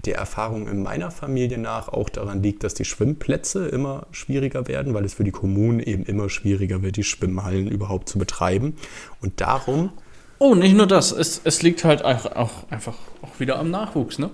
[0.06, 4.94] der Erfahrung in meiner Familie nach auch daran liegt, dass die Schwimmplätze immer schwieriger werden,
[4.94, 8.76] weil es für die Kommunen eben immer schwieriger wird, die Schwimmhallen überhaupt zu betreiben.
[9.22, 9.92] Und darum.
[10.40, 14.32] Oh, nicht nur das, es, es liegt halt auch, einfach auch wieder am Nachwuchs, ne?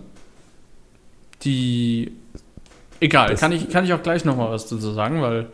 [1.43, 2.13] Die
[2.99, 5.47] Egal, kann ich, kann ich auch gleich nochmal was dazu sagen, weil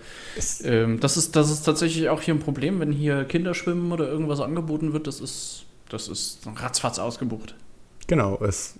[0.63, 4.39] ähm, das, ist, das ist tatsächlich auch hier ein Problem, wenn hier Kinderschwimmen oder irgendwas
[4.39, 7.55] angeboten wird, das ist, das ist ratzfatz ausgebucht.
[8.07, 8.75] Genau, es,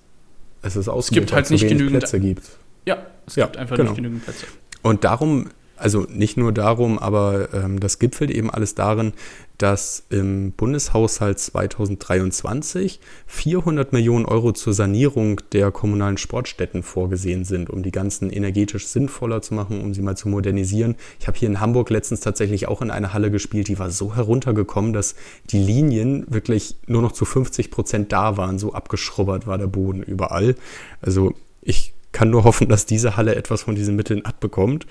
[0.61, 2.49] es ist ausgebucht, es gibt halt nicht genügend Plätze gibt.
[2.85, 3.91] Ja, es ja, gibt einfach genau.
[3.91, 4.45] nicht genügend Plätze.
[4.81, 9.13] Und darum also nicht nur darum, aber ähm, das gipfelt eben alles darin,
[9.57, 17.81] dass im Bundeshaushalt 2023 400 Millionen Euro zur Sanierung der kommunalen Sportstätten vorgesehen sind, um
[17.81, 20.95] die ganzen energetisch sinnvoller zu machen, um sie mal zu modernisieren.
[21.19, 24.15] Ich habe hier in Hamburg letztens tatsächlich auch in einer Halle gespielt, die war so
[24.15, 25.15] heruntergekommen, dass
[25.49, 28.59] die Linien wirklich nur noch zu 50 Prozent da waren.
[28.59, 30.55] So abgeschrubbert war der Boden überall.
[31.01, 34.87] Also ich kann nur hoffen, dass diese Halle etwas von diesen Mitteln abbekommt.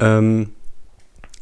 [0.00, 0.50] Ähm,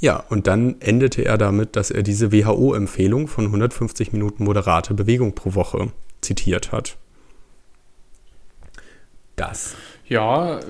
[0.00, 5.34] ja, und dann endete er damit, dass er diese WHO-Empfehlung von 150 Minuten moderate Bewegung
[5.34, 6.96] pro Woche zitiert hat.
[9.36, 9.76] Das.
[10.08, 10.62] Ja, äh,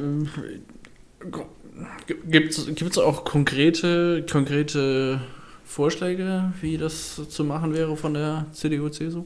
[2.26, 5.20] gibt es auch konkrete, konkrete
[5.64, 9.24] Vorschläge, wie das zu machen wäre von der CDU-CSU?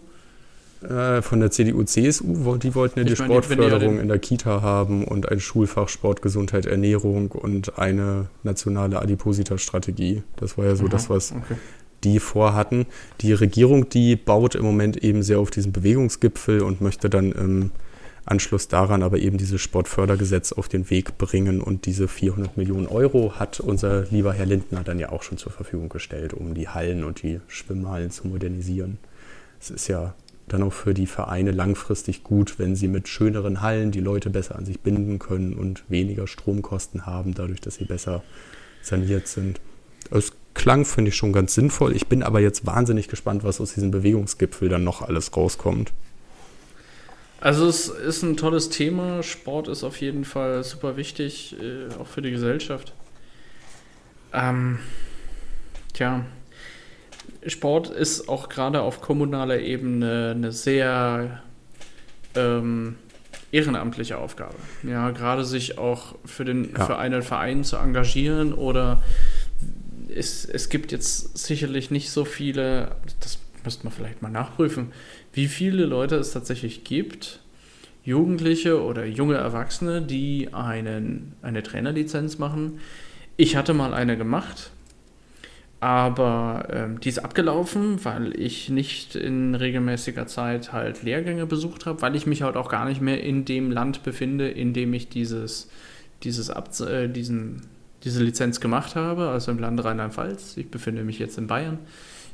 [0.83, 5.05] Äh, von der CDU, CSU, die wollten ja die meine, Sportförderung in der Kita haben
[5.05, 10.23] und ein Schulfach Sport, Gesundheit, Ernährung und eine nationale Adipositas-Strategie.
[10.37, 11.57] Das war ja so Aha, das, was okay.
[12.05, 12.87] die vorhatten.
[13.23, 17.71] Die Regierung, die baut im Moment eben sehr auf diesen Bewegungsgipfel und möchte dann im
[18.27, 23.35] Anschluss daran aber eben dieses Sportfördergesetz auf den Weg bringen und diese 400 Millionen Euro
[23.37, 27.05] hat unser lieber Herr Lindner dann ja auch schon zur Verfügung gestellt, um die Hallen
[27.05, 28.99] und die Schwimmhallen zu modernisieren.
[29.61, 30.15] Es ist ja
[30.49, 34.57] dann auch für die Vereine langfristig gut, wenn sie mit schöneren Hallen die Leute besser
[34.57, 38.23] an sich binden können und weniger Stromkosten haben, dadurch, dass sie besser
[38.83, 39.61] saniert sind.
[40.11, 41.95] Das klang, finde ich, schon ganz sinnvoll.
[41.97, 45.93] Ich bin aber jetzt wahnsinnig gespannt, was aus diesem Bewegungsgipfel dann noch alles rauskommt.
[47.41, 49.23] Also es ist ein tolles Thema.
[49.23, 52.95] Sport ist auf jeden Fall super wichtig, äh, auch für die Gesellschaft.
[54.33, 54.79] Ähm,
[55.93, 56.25] tja,
[57.47, 61.43] Sport ist auch gerade auf kommunaler Ebene eine sehr
[62.35, 62.97] ähm,
[63.53, 64.57] ehrenamtliche Aufgabe.
[64.83, 66.85] Ja, gerade sich auch für, den, ja.
[66.85, 69.03] für einen Verein zu engagieren oder
[70.15, 74.93] es, es gibt jetzt sicherlich nicht so viele, das müsste man vielleicht mal nachprüfen,
[75.33, 77.41] wie viele Leute es tatsächlich gibt,
[78.05, 82.79] Jugendliche oder junge Erwachsene, die einen, eine Trainerlizenz machen.
[83.37, 84.71] Ich hatte mal eine gemacht,
[85.81, 92.01] aber ähm, die ist abgelaufen, weil ich nicht in regelmäßiger Zeit halt Lehrgänge besucht habe,
[92.03, 95.09] weil ich mich halt auch gar nicht mehr in dem Land befinde, in dem ich
[95.09, 95.69] dieses,
[96.23, 97.63] dieses Ab äh, diesen,
[98.05, 100.57] diese Lizenz gemacht habe, also im Land Rheinland-Pfalz.
[100.57, 101.79] Ich befinde mich jetzt in Bayern.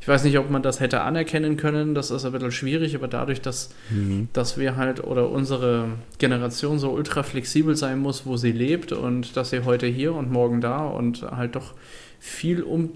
[0.00, 3.06] Ich weiß nicht, ob man das hätte anerkennen können, das ist ein bisschen schwierig, aber
[3.06, 4.28] dadurch, dass, mhm.
[4.32, 9.36] dass wir halt oder unsere Generation so ultra flexibel sein muss, wo sie lebt und
[9.36, 11.74] dass sie heute hier und morgen da und halt doch
[12.22, 12.90] viel, um,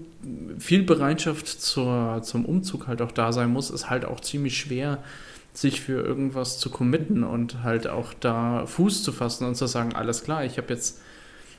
[0.57, 5.03] viel Bereitschaft zur, zum Umzug halt auch da sein muss, ist halt auch ziemlich schwer,
[5.53, 9.93] sich für irgendwas zu committen und halt auch da Fuß zu fassen und zu sagen,
[9.93, 11.01] alles klar, ich habe jetzt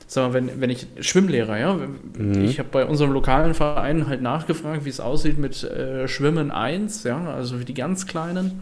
[0.07, 1.73] sag mal, wenn, wenn ich Schwimmlehrer, ja,
[2.17, 2.43] mhm.
[2.43, 7.03] ich habe bei unserem lokalen Verein halt nachgefragt, wie es aussieht mit äh, Schwimmen 1,
[7.03, 8.61] ja, also für die ganz Kleinen,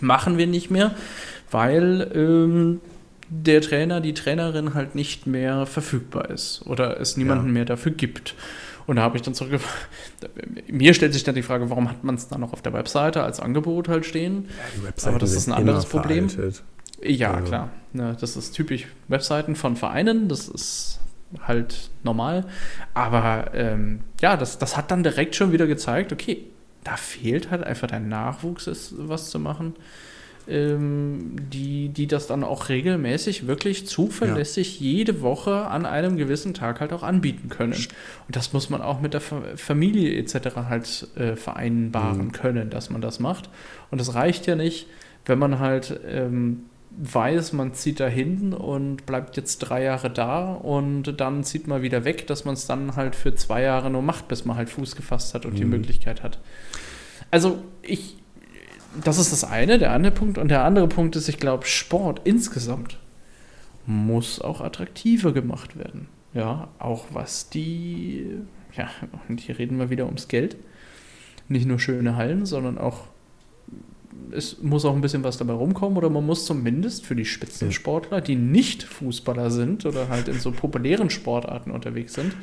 [0.00, 0.90] machen wir nicht mehr,
[1.52, 2.80] weil ähm,
[3.28, 7.52] der Trainer, die Trainerin halt nicht mehr verfügbar ist oder es niemanden ja.
[7.52, 8.34] mehr dafür gibt.
[8.86, 9.88] Und da habe ich dann zurückgefragt,
[10.68, 13.22] mir stellt sich dann die Frage, warum hat man es dann noch auf der Webseite
[13.22, 14.48] als Angebot halt stehen?
[14.84, 16.28] Ja, Aber das ist ein anderes Problem.
[16.28, 16.62] Veraltet.
[17.02, 17.48] Ja, also.
[17.48, 17.70] klar.
[17.92, 21.00] Ja, das ist typisch Webseiten von Vereinen, das ist
[21.42, 22.44] halt normal.
[22.92, 26.44] Aber ähm, ja, das, das hat dann direkt schon wieder gezeigt, okay,
[26.82, 29.74] da fehlt halt einfach der Nachwuchs, ist, was zu machen,
[30.48, 34.86] ähm, die, die das dann auch regelmäßig, wirklich zuverlässig ja.
[34.86, 37.72] jede Woche an einem gewissen Tag halt auch anbieten können.
[37.72, 40.56] Und das muss man auch mit der Familie etc.
[40.68, 42.32] halt äh, vereinbaren mhm.
[42.32, 43.48] können, dass man das macht.
[43.90, 44.86] Und das reicht ja nicht,
[45.26, 46.64] wenn man halt ähm,
[46.96, 51.82] weiß, man zieht da hin und bleibt jetzt drei Jahre da und dann zieht man
[51.82, 54.70] wieder weg, dass man es dann halt für zwei Jahre nur macht, bis man halt
[54.70, 55.58] Fuß gefasst hat und mhm.
[55.58, 56.38] die Möglichkeit hat.
[57.30, 58.16] Also ich,
[59.02, 60.38] das ist das eine, der andere Punkt.
[60.38, 62.98] Und der andere Punkt ist, ich glaube, Sport insgesamt
[63.86, 66.08] muss auch attraktiver gemacht werden.
[66.32, 68.26] Ja, auch was die,
[68.76, 68.88] ja,
[69.28, 70.56] und hier reden wir wieder ums Geld.
[71.48, 73.08] Nicht nur schöne Hallen, sondern auch
[74.30, 78.20] es muss auch ein bisschen was dabei rumkommen oder man muss zumindest für die Spitzensportler,
[78.20, 82.34] die nicht Fußballer sind oder halt in so populären Sportarten unterwegs sind,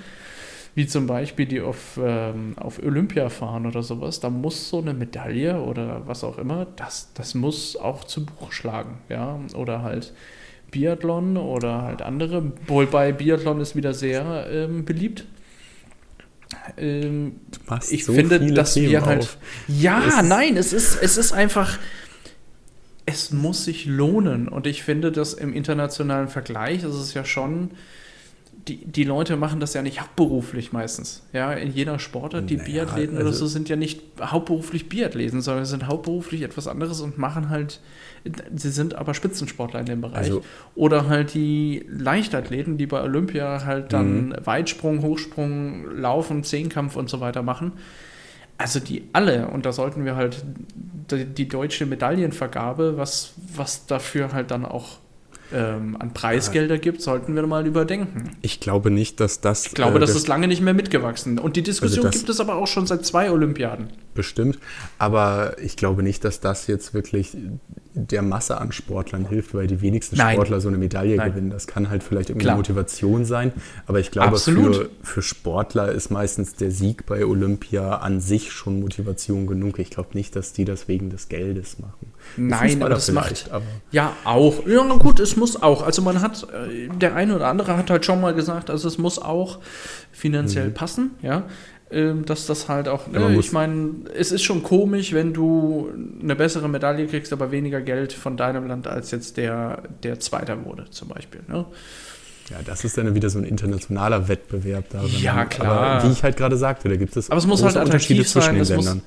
[0.75, 4.93] wie zum Beispiel die auf, ähm, auf Olympia fahren oder sowas, da muss so eine
[4.93, 10.13] Medaille oder was auch immer, das, das muss auch zu Buch schlagen, ja, oder halt
[10.71, 15.25] Biathlon oder halt andere, wobei Biathlon ist wieder sehr ähm, beliebt
[16.77, 17.39] ähm,
[17.89, 19.21] ich so finde, dass Themen wir halt.
[19.21, 19.37] Auf.
[19.67, 21.77] Ja, es nein, es ist, es ist einfach.
[23.05, 24.47] Es muss sich lohnen.
[24.47, 27.71] Und ich finde, dass im internationalen Vergleich ist es ja schon
[28.67, 31.23] die, die Leute machen das ja nicht hauptberuflich meistens.
[31.33, 35.41] Ja, in jeder Sportart, die naja, Biathleten also oder so sind ja nicht hauptberuflich Biathleten,
[35.41, 37.79] sondern sind hauptberuflich etwas anderes und machen halt,
[38.55, 40.27] sie sind aber Spitzensportler in dem Bereich.
[40.27, 40.43] Also,
[40.75, 44.35] oder halt die Leichtathleten, die bei Olympia halt dann mhm.
[44.43, 47.73] Weitsprung, Hochsprung, Laufen, Zehnkampf und so weiter machen.
[48.57, 50.43] Also die alle, und da sollten wir halt
[51.09, 55.00] die, die deutsche Medaillenvergabe, was, was dafür halt dann auch
[55.53, 58.31] ähm, an Preisgelder gibt, sollten wir mal überdenken.
[58.41, 59.67] Ich glaube nicht, dass das.
[59.67, 61.39] Ich glaube, äh, das, das ist lange nicht mehr mitgewachsen.
[61.39, 63.87] Und die Diskussion also gibt es aber auch schon seit zwei Olympiaden.
[64.13, 64.59] Bestimmt.
[64.97, 67.35] Aber ich glaube nicht, dass das jetzt wirklich
[67.93, 70.35] der Masse an Sportlern hilft, weil die wenigsten Nein.
[70.35, 71.31] Sportler so eine Medaille Nein.
[71.31, 71.49] gewinnen.
[71.49, 72.57] Das kann halt vielleicht irgendwie Klar.
[72.57, 73.51] Motivation sein.
[73.85, 78.79] Aber ich glaube, für, für Sportler ist meistens der Sieg bei Olympia an sich schon
[78.79, 79.79] Motivation genug.
[79.79, 82.13] Ich glaube nicht, dass die das wegen des Geldes machen.
[82.37, 83.51] Nein, aber das macht.
[83.51, 84.65] Aber ja, auch.
[84.65, 85.83] Ja, gut, es muss auch.
[85.83, 88.97] Also man hat, äh, der eine oder andere hat halt schon mal gesagt, also es
[88.97, 89.59] muss auch
[90.11, 90.73] finanziell mhm.
[90.73, 91.43] passen, ja.
[91.91, 95.89] Ähm, dass das halt auch, ne, ich meine, es ist schon komisch, wenn du
[96.21, 100.63] eine bessere Medaille kriegst, aber weniger Geld von deinem Land als jetzt der, der Zweiter
[100.63, 101.41] wurde, zum Beispiel.
[101.49, 101.65] Ne?
[102.49, 105.03] Ja, das ist dann wieder so ein internationaler Wettbewerb da.
[105.03, 105.67] Ja, klar.
[105.67, 108.55] Aber wie ich halt gerade sagte, da gibt es, aber es muss halt Unterschiede zwischen
[108.55, 109.01] den Ländern.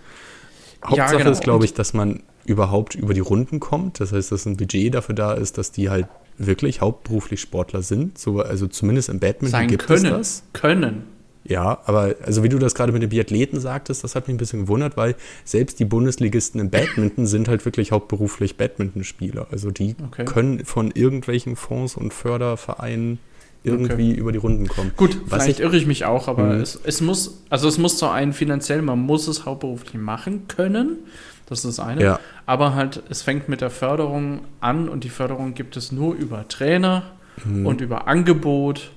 [0.85, 1.31] Hauptsache ja, genau.
[1.31, 4.01] ist, glaube ich, dass man überhaupt über die Runden kommt.
[4.01, 8.19] Das heißt, dass ein Budget dafür da ist, dass die halt wirklich hauptberuflich Sportler sind.
[8.19, 10.43] So, also zumindest im Badminton Sein gibt können, es das.
[10.53, 11.14] Können.
[11.47, 14.39] Ja, aber also wie du das gerade mit den Biathleten sagtest, das hat mich ein
[14.39, 19.49] bisschen gewundert, weil selbst die Bundesligisten im Badminton sind halt wirklich hauptberuflich Badmintonspieler.
[19.51, 20.25] Also die okay.
[20.25, 23.19] können von irgendwelchen Fonds und Fördervereinen
[23.63, 24.21] irgendwie okay.
[24.21, 24.93] über die Runden kommen.
[24.97, 26.61] Gut, Was vielleicht ich, irre ich mich auch, aber mhm.
[26.61, 30.99] es, es muss, also es muss so ein finanziell, man muss es hauptberuflich machen können.
[31.47, 32.03] Das ist das eine.
[32.03, 32.21] Ja.
[32.47, 36.49] Aber halt, es fängt mit der Förderung an und die Förderung gibt es nur über
[36.49, 37.13] Trainer
[37.45, 37.67] mhm.
[37.67, 38.93] und über Angebot.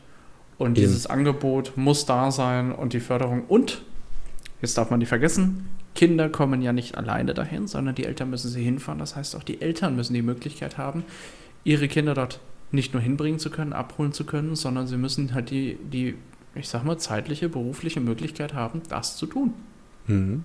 [0.58, 0.88] Und Eben.
[0.88, 3.44] dieses Angebot muss da sein und die Förderung.
[3.48, 3.84] Und,
[4.62, 8.50] jetzt darf man nicht vergessen, Kinder kommen ja nicht alleine dahin, sondern die Eltern müssen
[8.50, 9.00] sie hinfahren.
[9.00, 11.04] Das heißt, auch die Eltern müssen die Möglichkeit haben,
[11.64, 12.40] ihre Kinder dort
[12.72, 16.16] nicht nur hinbringen zu können, abholen zu können, sondern sie müssen halt die, die
[16.58, 19.54] ich sag mal, zeitliche, berufliche Möglichkeit haben, das zu tun.
[20.08, 20.44] Mhm.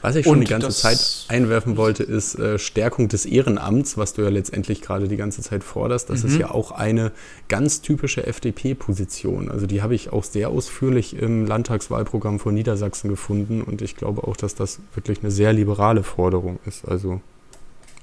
[0.00, 4.14] Was ich schon und die ganze Zeit einwerfen wollte, ist äh, Stärkung des Ehrenamts, was
[4.14, 6.08] du ja letztendlich gerade die ganze Zeit forderst.
[6.08, 6.28] Das mhm.
[6.28, 7.10] ist ja auch eine
[7.48, 9.50] ganz typische FDP-Position.
[9.50, 14.24] Also die habe ich auch sehr ausführlich im Landtagswahlprogramm von Niedersachsen gefunden und ich glaube
[14.24, 16.86] auch, dass das wirklich eine sehr liberale Forderung ist.
[16.86, 17.20] Also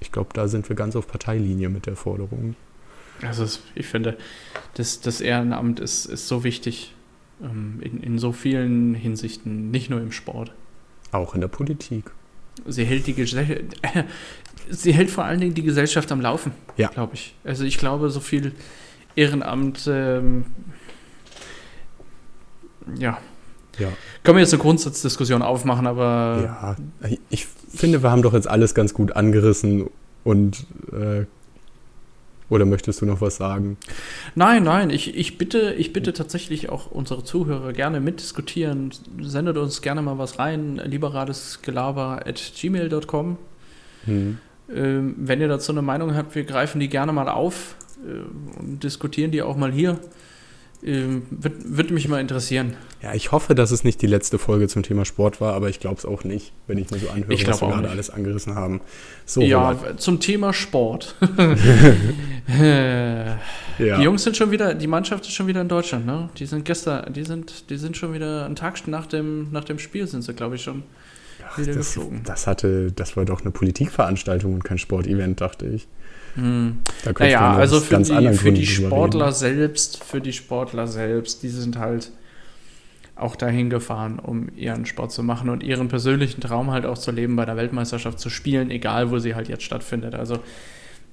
[0.01, 2.55] ich glaube, da sind wir ganz auf Parteilinie mit der Forderung.
[3.21, 4.17] Also ich finde,
[4.73, 6.93] das, das Ehrenamt ist, ist so wichtig
[7.41, 10.51] ähm, in, in so vielen Hinsichten, nicht nur im Sport.
[11.11, 12.11] Auch in der Politik.
[12.65, 13.63] Sie hält, die äh,
[14.69, 16.89] sie hält vor allen Dingen die Gesellschaft am Laufen, ja.
[16.89, 17.35] glaube ich.
[17.43, 18.53] Also ich glaube, so viel
[19.15, 20.45] Ehrenamt, ähm,
[22.97, 23.17] ja.
[23.77, 23.89] ja.
[24.23, 26.75] Können wir jetzt eine Grundsatzdiskussion aufmachen, aber.
[27.01, 29.89] Ja, ich finde, wir haben doch jetzt alles ganz gut angerissen
[30.23, 31.25] und äh,
[32.49, 33.77] oder möchtest du noch was sagen?
[34.35, 38.91] Nein, nein, ich, ich, bitte, ich bitte tatsächlich auch unsere Zuhörer gerne mitdiskutieren.
[39.21, 40.81] Sendet uns gerne mal was rein.
[40.83, 43.37] liberalesgelaber at gmail.com.
[44.05, 44.37] Hm.
[44.73, 47.75] Ähm, wenn ihr dazu eine Meinung habt, wir greifen die gerne mal auf
[48.05, 49.99] äh, und diskutieren die auch mal hier.
[50.85, 52.75] Ähm, Würde würd mich mal interessieren.
[53.01, 55.79] Ja, ich hoffe, dass es nicht die letzte Folge zum Thema Sport war, aber ich
[55.79, 58.81] glaube es auch nicht, wenn ich mir so anhöre, was wir gerade alles angerissen haben.
[59.25, 59.99] So, ja, Robert.
[59.99, 61.15] zum Thema Sport.
[62.59, 63.37] ja.
[63.79, 66.29] Die Jungs sind schon wieder, die Mannschaft ist schon wieder in Deutschland, ne?
[66.37, 69.79] Die sind gestern, die sind, die sind schon wieder einen Tag nach dem, nach dem
[69.79, 70.83] Spiel sind sie, glaube ich, schon
[71.47, 72.21] Ach, wieder das, geflogen.
[72.25, 75.87] Das hatte, das war doch eine Politikveranstaltung und kein Sportevent, dachte ich.
[76.35, 76.79] Hm.
[77.17, 82.11] naja, also für die, für die Sportler selbst, für die Sportler selbst, die sind halt
[83.15, 87.11] auch dahin gefahren, um ihren Sport zu machen und ihren persönlichen Traum halt auch zu
[87.11, 90.15] leben, bei der Weltmeisterschaft zu spielen, egal wo sie halt jetzt stattfindet.
[90.15, 90.39] Also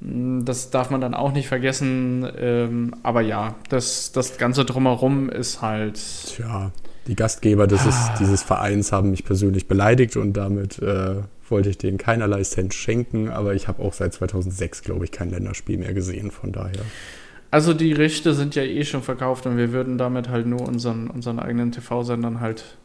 [0.00, 2.28] hm, das darf man dann auch nicht vergessen.
[2.36, 6.00] Ähm, aber ja, das, das Ganze drumherum ist halt.
[6.26, 6.72] Tja,
[7.06, 8.14] die Gastgeber dieses, ah.
[8.18, 11.16] dieses Vereins haben mich persönlich beleidigt und damit äh,
[11.52, 15.30] wollte ich denen keinerlei Cent schenken, aber ich habe auch seit 2006, glaube ich, kein
[15.30, 16.82] Länderspiel mehr gesehen, von daher.
[17.52, 21.08] Also die Rechte sind ja eh schon verkauft und wir würden damit halt nur unseren,
[21.08, 22.78] unseren eigenen TV-Sendern halt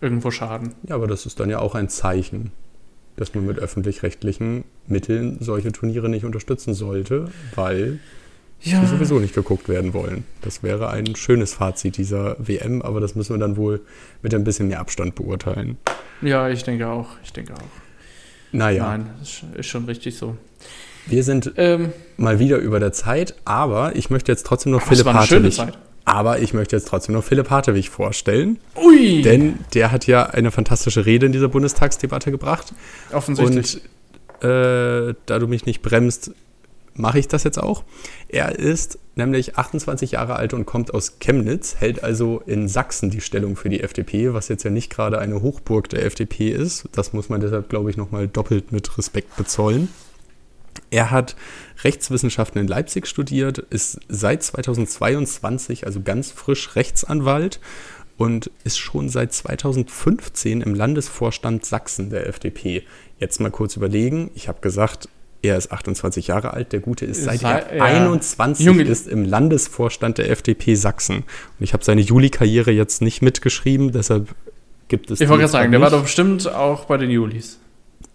[0.00, 0.74] irgendwo schaden.
[0.88, 2.50] Ja, aber das ist dann ja auch ein Zeichen,
[3.16, 8.00] dass man mit öffentlich-rechtlichen Mitteln solche Turniere nicht unterstützen sollte, weil
[8.60, 8.80] ja.
[8.80, 10.24] die sowieso nicht geguckt werden wollen.
[10.40, 13.80] Das wäre ein schönes Fazit dieser WM, aber das müssen wir dann wohl
[14.22, 15.78] mit ein bisschen mehr Abstand beurteilen.
[16.22, 17.08] Ja, ich denke auch.
[17.22, 17.91] Ich denke auch.
[18.52, 18.84] Naja.
[18.84, 20.36] Nein, ist, ist schon richtig so.
[21.06, 25.06] Wir sind ähm, mal wieder über der Zeit, aber ich möchte jetzt trotzdem noch Philipp
[25.06, 25.60] Hartwig.
[26.04, 28.58] Aber ich möchte jetzt trotzdem noch Philipp Hartwig vorstellen.
[28.76, 29.22] Ui!
[29.22, 32.72] Denn der hat ja eine fantastische Rede in dieser Bundestagsdebatte gebracht.
[33.12, 33.80] Offensichtlich.
[34.40, 36.32] Und äh, da du mich nicht bremst,
[36.94, 37.84] mache ich das jetzt auch.
[38.28, 43.20] Er ist nämlich 28 Jahre alt und kommt aus Chemnitz, hält also in Sachsen die
[43.20, 46.88] Stellung für die FDP, was jetzt ja nicht gerade eine Hochburg der FDP ist.
[46.92, 49.88] Das muss man deshalb, glaube ich, nochmal doppelt mit Respekt bezollen.
[50.90, 51.36] Er hat
[51.84, 57.60] Rechtswissenschaften in Leipzig studiert, ist seit 2022, also ganz frisch Rechtsanwalt
[58.16, 62.84] und ist schon seit 2015 im Landesvorstand Sachsen der FDP.
[63.18, 64.30] Jetzt mal kurz überlegen.
[64.34, 65.08] Ich habe gesagt,
[65.42, 67.84] er ist 28 Jahre alt, der Gute ist seit Sei, er ja.
[67.84, 68.84] 21 Junge.
[68.84, 71.16] ist im Landesvorstand der FDP Sachsen.
[71.18, 71.24] Und
[71.60, 74.28] ich habe seine Juli-Karriere jetzt nicht mitgeschrieben, deshalb
[74.88, 75.20] gibt es.
[75.20, 77.58] Ich wollte gerade sagen, der war doch bestimmt auch bei den Julis.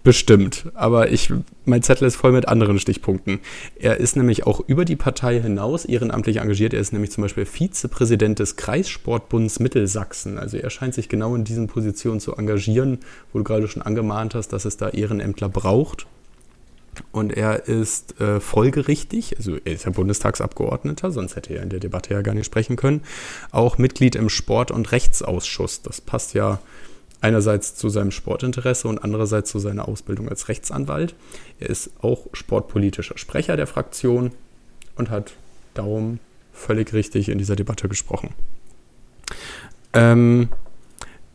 [0.04, 1.34] Bestimmt, aber ich,
[1.66, 3.40] mein Zettel ist voll mit anderen Stichpunkten.
[3.78, 6.74] Er ist nämlich auch über die Partei hinaus ehrenamtlich engagiert.
[6.74, 10.38] Er ist nämlich zum Beispiel Vizepräsident des Kreissportbunds Mittelsachsen.
[10.38, 13.00] Also er scheint sich genau in diesen Positionen zu engagieren,
[13.34, 16.08] wo du gerade schon angemahnt hast, dass es da Ehrenämtler braucht.
[17.12, 21.80] Und er ist äh, folgerichtig, also er ist ja Bundestagsabgeordneter, sonst hätte er in der
[21.80, 23.02] Debatte ja gar nicht sprechen können,
[23.52, 25.82] auch Mitglied im Sport- und Rechtsausschuss.
[25.82, 26.60] Das passt ja
[27.22, 31.16] einerseits zu seinem Sportinteresse und andererseits zu seiner Ausbildung als Rechtsanwalt.
[31.60, 34.32] Er ist auch sportpolitischer Sprecher der Fraktion
[34.96, 35.34] und hat
[35.74, 36.20] darum
[36.54, 38.34] völlig richtig in dieser Debatte gesprochen.
[39.94, 40.50] Ähm,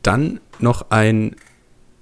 [0.03, 1.37] dann noch ein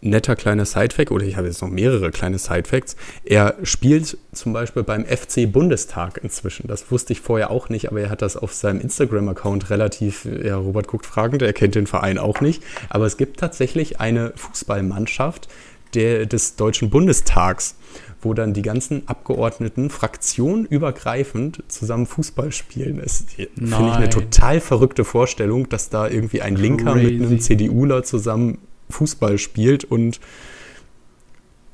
[0.00, 2.96] netter kleiner Sidefact, oder ich habe jetzt noch mehrere kleine Sidefacts.
[3.24, 6.68] Er spielt zum Beispiel beim FC Bundestag inzwischen.
[6.68, 10.56] Das wusste ich vorher auch nicht, aber er hat das auf seinem Instagram-Account relativ, ja,
[10.56, 12.62] Robert guckt fragend, er kennt den Verein auch nicht.
[12.88, 15.48] Aber es gibt tatsächlich eine Fußballmannschaft
[15.94, 17.74] der, des Deutschen Bundestags
[18.22, 23.00] wo dann die ganzen Abgeordneten fraktionübergreifend zusammen Fußball spielen.
[23.02, 27.12] Das finde ich eine total verrückte Vorstellung, dass da irgendwie ein Linker Crazy.
[27.12, 28.58] mit einem CDUler zusammen
[28.90, 30.20] Fußball spielt und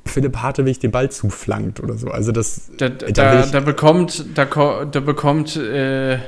[0.06, 2.08] Philipp Hartewig den Ball zuflankt oder so.
[2.08, 2.70] Also das.
[2.78, 6.18] Da, da, da, bekommt, da, da bekommt äh,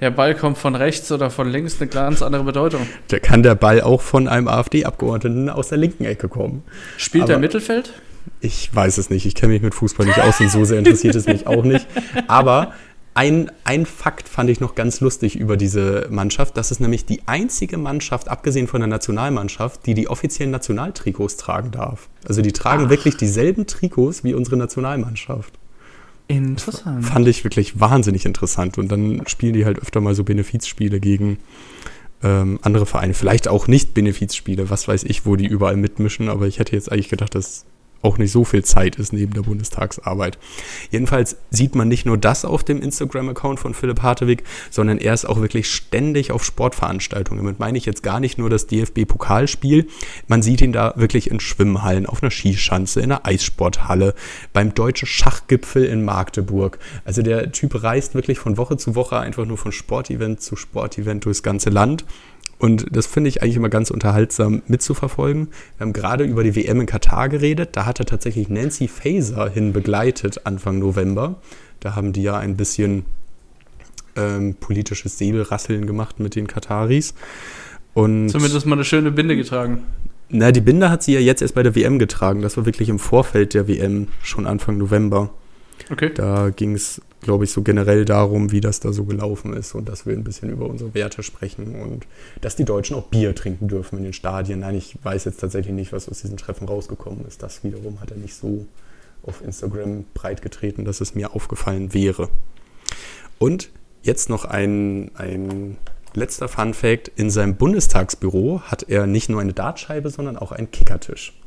[0.00, 2.86] der Ball kommt von rechts oder von links eine ganz andere Bedeutung.
[3.08, 6.62] Da kann der Ball auch von einem AfD-Abgeordneten aus der linken Ecke kommen.
[6.96, 7.92] Spielt Aber, der Mittelfeld?
[8.40, 9.26] Ich weiß es nicht.
[9.26, 11.86] Ich kenne mich mit Fußball nicht aus und so sehr interessiert es mich auch nicht.
[12.28, 12.72] Aber
[13.18, 16.56] ein, ein Fakt fand ich noch ganz lustig über diese Mannschaft.
[16.56, 21.72] Das ist nämlich die einzige Mannschaft, abgesehen von der Nationalmannschaft, die die offiziellen Nationaltrikots tragen
[21.72, 22.08] darf.
[22.28, 22.90] Also die tragen Ach.
[22.90, 25.52] wirklich dieselben Trikots wie unsere Nationalmannschaft.
[26.28, 27.02] Interessant.
[27.02, 28.78] Das fand ich wirklich wahnsinnig interessant.
[28.78, 31.38] Und dann spielen die halt öfter mal so Benefizspiele gegen
[32.22, 33.14] ähm, andere Vereine.
[33.14, 36.28] Vielleicht auch nicht Benefizspiele, was weiß ich, wo die überall mitmischen.
[36.28, 37.64] Aber ich hätte jetzt eigentlich gedacht, dass
[38.02, 40.38] auch nicht so viel Zeit ist neben der Bundestagsarbeit.
[40.90, 45.24] Jedenfalls sieht man nicht nur das auf dem Instagram-Account von Philipp Hartewig, sondern er ist
[45.24, 47.42] auch wirklich ständig auf Sportveranstaltungen.
[47.42, 49.88] Damit meine ich jetzt gar nicht nur das DFB-Pokalspiel.
[50.28, 54.14] Man sieht ihn da wirklich in Schwimmhallen, auf einer Skischanze, in einer Eissporthalle,
[54.52, 56.78] beim deutschen Schachgipfel in Magdeburg.
[57.04, 61.24] Also der Typ reist wirklich von Woche zu Woche einfach nur von Sportevent zu Sportevent
[61.24, 62.04] durchs ganze Land
[62.58, 65.48] und das finde ich eigentlich immer ganz unterhaltsam mitzuverfolgen.
[65.76, 67.70] Wir haben gerade über die WM in Katar geredet.
[67.72, 71.36] Da hat er tatsächlich Nancy Faeser hin begleitet Anfang November.
[71.80, 73.04] Da haben die ja ein bisschen
[74.16, 77.14] ähm, politisches Säbelrasseln gemacht mit den Kataris.
[77.94, 79.84] Und Zumindest mal eine schöne Binde getragen.
[80.28, 82.42] Na, die Binde hat sie ja jetzt erst bei der WM getragen.
[82.42, 85.30] Das war wirklich im Vorfeld der WM, schon Anfang November.
[85.90, 86.10] Okay.
[86.12, 89.88] Da ging es glaube ich, so generell darum, wie das da so gelaufen ist und
[89.88, 92.06] dass wir ein bisschen über unsere Werte sprechen und
[92.40, 94.60] dass die Deutschen auch Bier trinken dürfen in den Stadien.
[94.60, 97.42] Nein, ich weiß jetzt tatsächlich nicht, was aus diesen Treffen rausgekommen ist.
[97.42, 98.66] Das wiederum hat er nicht so
[99.24, 102.28] auf Instagram breitgetreten, dass es mir aufgefallen wäre.
[103.38, 103.70] Und
[104.02, 105.76] jetzt noch ein, ein
[106.14, 107.08] letzter Fun Fact.
[107.16, 111.38] In seinem Bundestagsbüro hat er nicht nur eine Dartscheibe, sondern auch einen Kickertisch.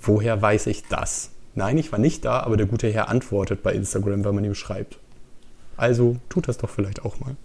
[0.00, 1.30] Woher weiß ich das?
[1.56, 4.54] Nein, ich war nicht da, aber der gute Herr antwortet bei Instagram, wenn man ihm
[4.54, 4.98] schreibt.
[5.76, 7.36] Also tut das doch vielleicht auch mal.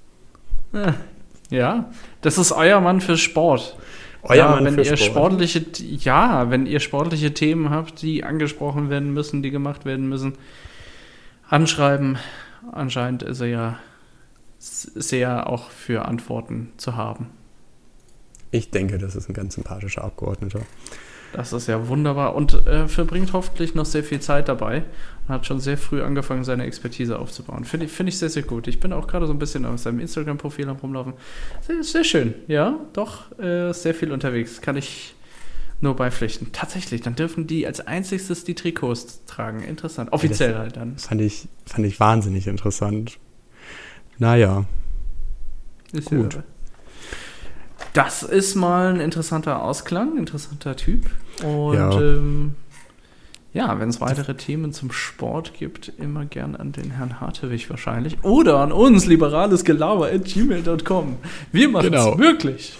[1.49, 1.89] Ja,
[2.21, 3.77] das ist euer Mann für Sport.
[4.23, 5.33] Euer ja, Mann wenn für ihr Sport.
[5.33, 10.33] sportliche, ja, wenn ihr sportliche Themen habt, die angesprochen werden müssen, die gemacht werden müssen,
[11.49, 12.17] anschreiben.
[12.71, 13.79] Anscheinend ist er ja
[14.59, 17.27] sehr auch für Antworten zu haben.
[18.51, 20.61] Ich denke, das ist ein ganz sympathischer Abgeordneter.
[21.33, 24.83] Das ist ja wunderbar und äh, verbringt hoffentlich noch sehr viel Zeit dabei.
[25.27, 27.63] Hat schon sehr früh angefangen, seine Expertise aufzubauen.
[27.63, 28.67] Finde ich, find ich sehr, sehr gut.
[28.67, 31.13] Ich bin auch gerade so ein bisschen auf seinem Instagram-Profil am Rumlaufen.
[31.61, 32.33] Sehr, sehr schön.
[32.47, 34.61] Ja, doch äh, sehr viel unterwegs.
[34.61, 35.15] Kann ich
[35.79, 36.51] nur beipflichten.
[36.51, 39.63] Tatsächlich, dann dürfen die als einziges die Trikots tragen.
[39.63, 40.11] Interessant.
[40.11, 40.97] Offiziell halt dann.
[40.97, 43.17] Fand ich, fand ich wahnsinnig interessant.
[44.17, 44.65] Naja.
[45.93, 46.33] Ist gut.
[46.33, 46.43] Ja
[47.93, 51.09] das ist mal ein interessanter Ausklang, interessanter Typ.
[51.43, 52.55] Und ja, ähm,
[53.53, 58.23] ja wenn es weitere Themen zum Sport gibt, immer gern an den Herrn Hartewig wahrscheinlich.
[58.23, 61.17] Oder an uns, liberales Gelaber at gmail.com.
[61.51, 62.17] Wir machen es genau.
[62.19, 62.73] wirklich.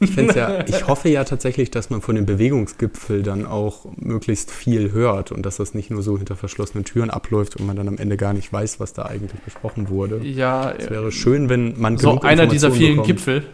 [0.00, 4.92] Ich, ja, ich hoffe ja tatsächlich, dass man von dem Bewegungsgipfel dann auch möglichst viel
[4.92, 7.98] hört und dass das nicht nur so hinter verschlossenen Türen abläuft und man dann am
[7.98, 10.20] Ende gar nicht weiß, was da eigentlich besprochen wurde.
[10.22, 13.06] Ja, es wäre schön, wenn man so einer dieser vielen bekommt.
[13.08, 13.44] Gipfel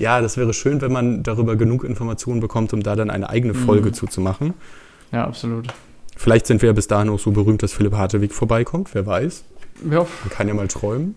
[0.00, 3.54] ja, das wäre schön, wenn man darüber genug Informationen bekommt, um da dann eine eigene
[3.54, 3.94] Folge mhm.
[3.94, 4.54] zuzumachen.
[5.12, 5.68] Ja, absolut.
[6.16, 9.44] Vielleicht sind wir ja bis dahin auch so berühmt, dass Philipp Hartewig vorbeikommt, wer weiß.
[9.90, 9.98] Ja.
[9.98, 11.14] Man kann ja mal träumen.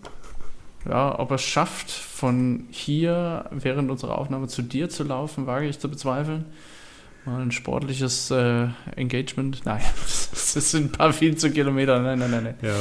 [0.88, 5.66] Ja, ob er es schafft, von hier während unserer Aufnahme zu dir zu laufen, wage
[5.66, 6.44] ich zu bezweifeln.
[7.24, 8.66] Mal ein sportliches äh,
[8.96, 9.62] Engagement.
[9.64, 12.00] Nein, das sind ein paar viel zu Kilometer.
[12.00, 12.54] Nein, nein, nein, nein.
[12.60, 12.74] Ja.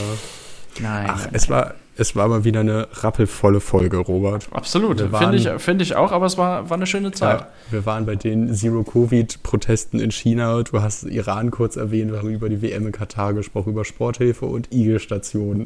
[0.82, 1.08] Nein.
[1.10, 4.47] Ach, nein, es war, es war mal wieder eine rappelvolle Folge, Robert.
[4.51, 7.41] Absolut, finde ich, find ich auch, aber es war, war eine schöne Zeit.
[7.41, 10.63] Ja, wir waren bei den Zero-Covid-Protesten in China.
[10.63, 14.45] Du hast Iran kurz erwähnt, wir haben über die WM in Katar gesprochen, über Sporthilfe
[14.45, 15.65] und Igel-Stationen.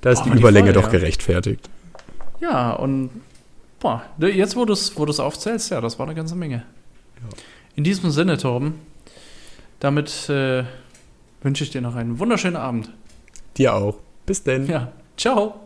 [0.00, 0.98] Da ist boah, die Überlänge die Folge, doch ja.
[0.98, 1.68] gerechtfertigt.
[2.40, 3.10] Ja, und
[3.80, 6.62] boah, jetzt, wo du es wo aufzählst, ja, das war eine ganze Menge.
[7.16, 7.36] Ja.
[7.74, 8.74] In diesem Sinne, Torben,
[9.80, 10.62] damit äh,
[11.42, 12.92] wünsche ich dir noch einen wunderschönen Abend.
[13.56, 13.96] Dir auch.
[14.26, 14.66] Bis denn.
[14.66, 14.92] Ja.
[15.18, 15.60] Ciao.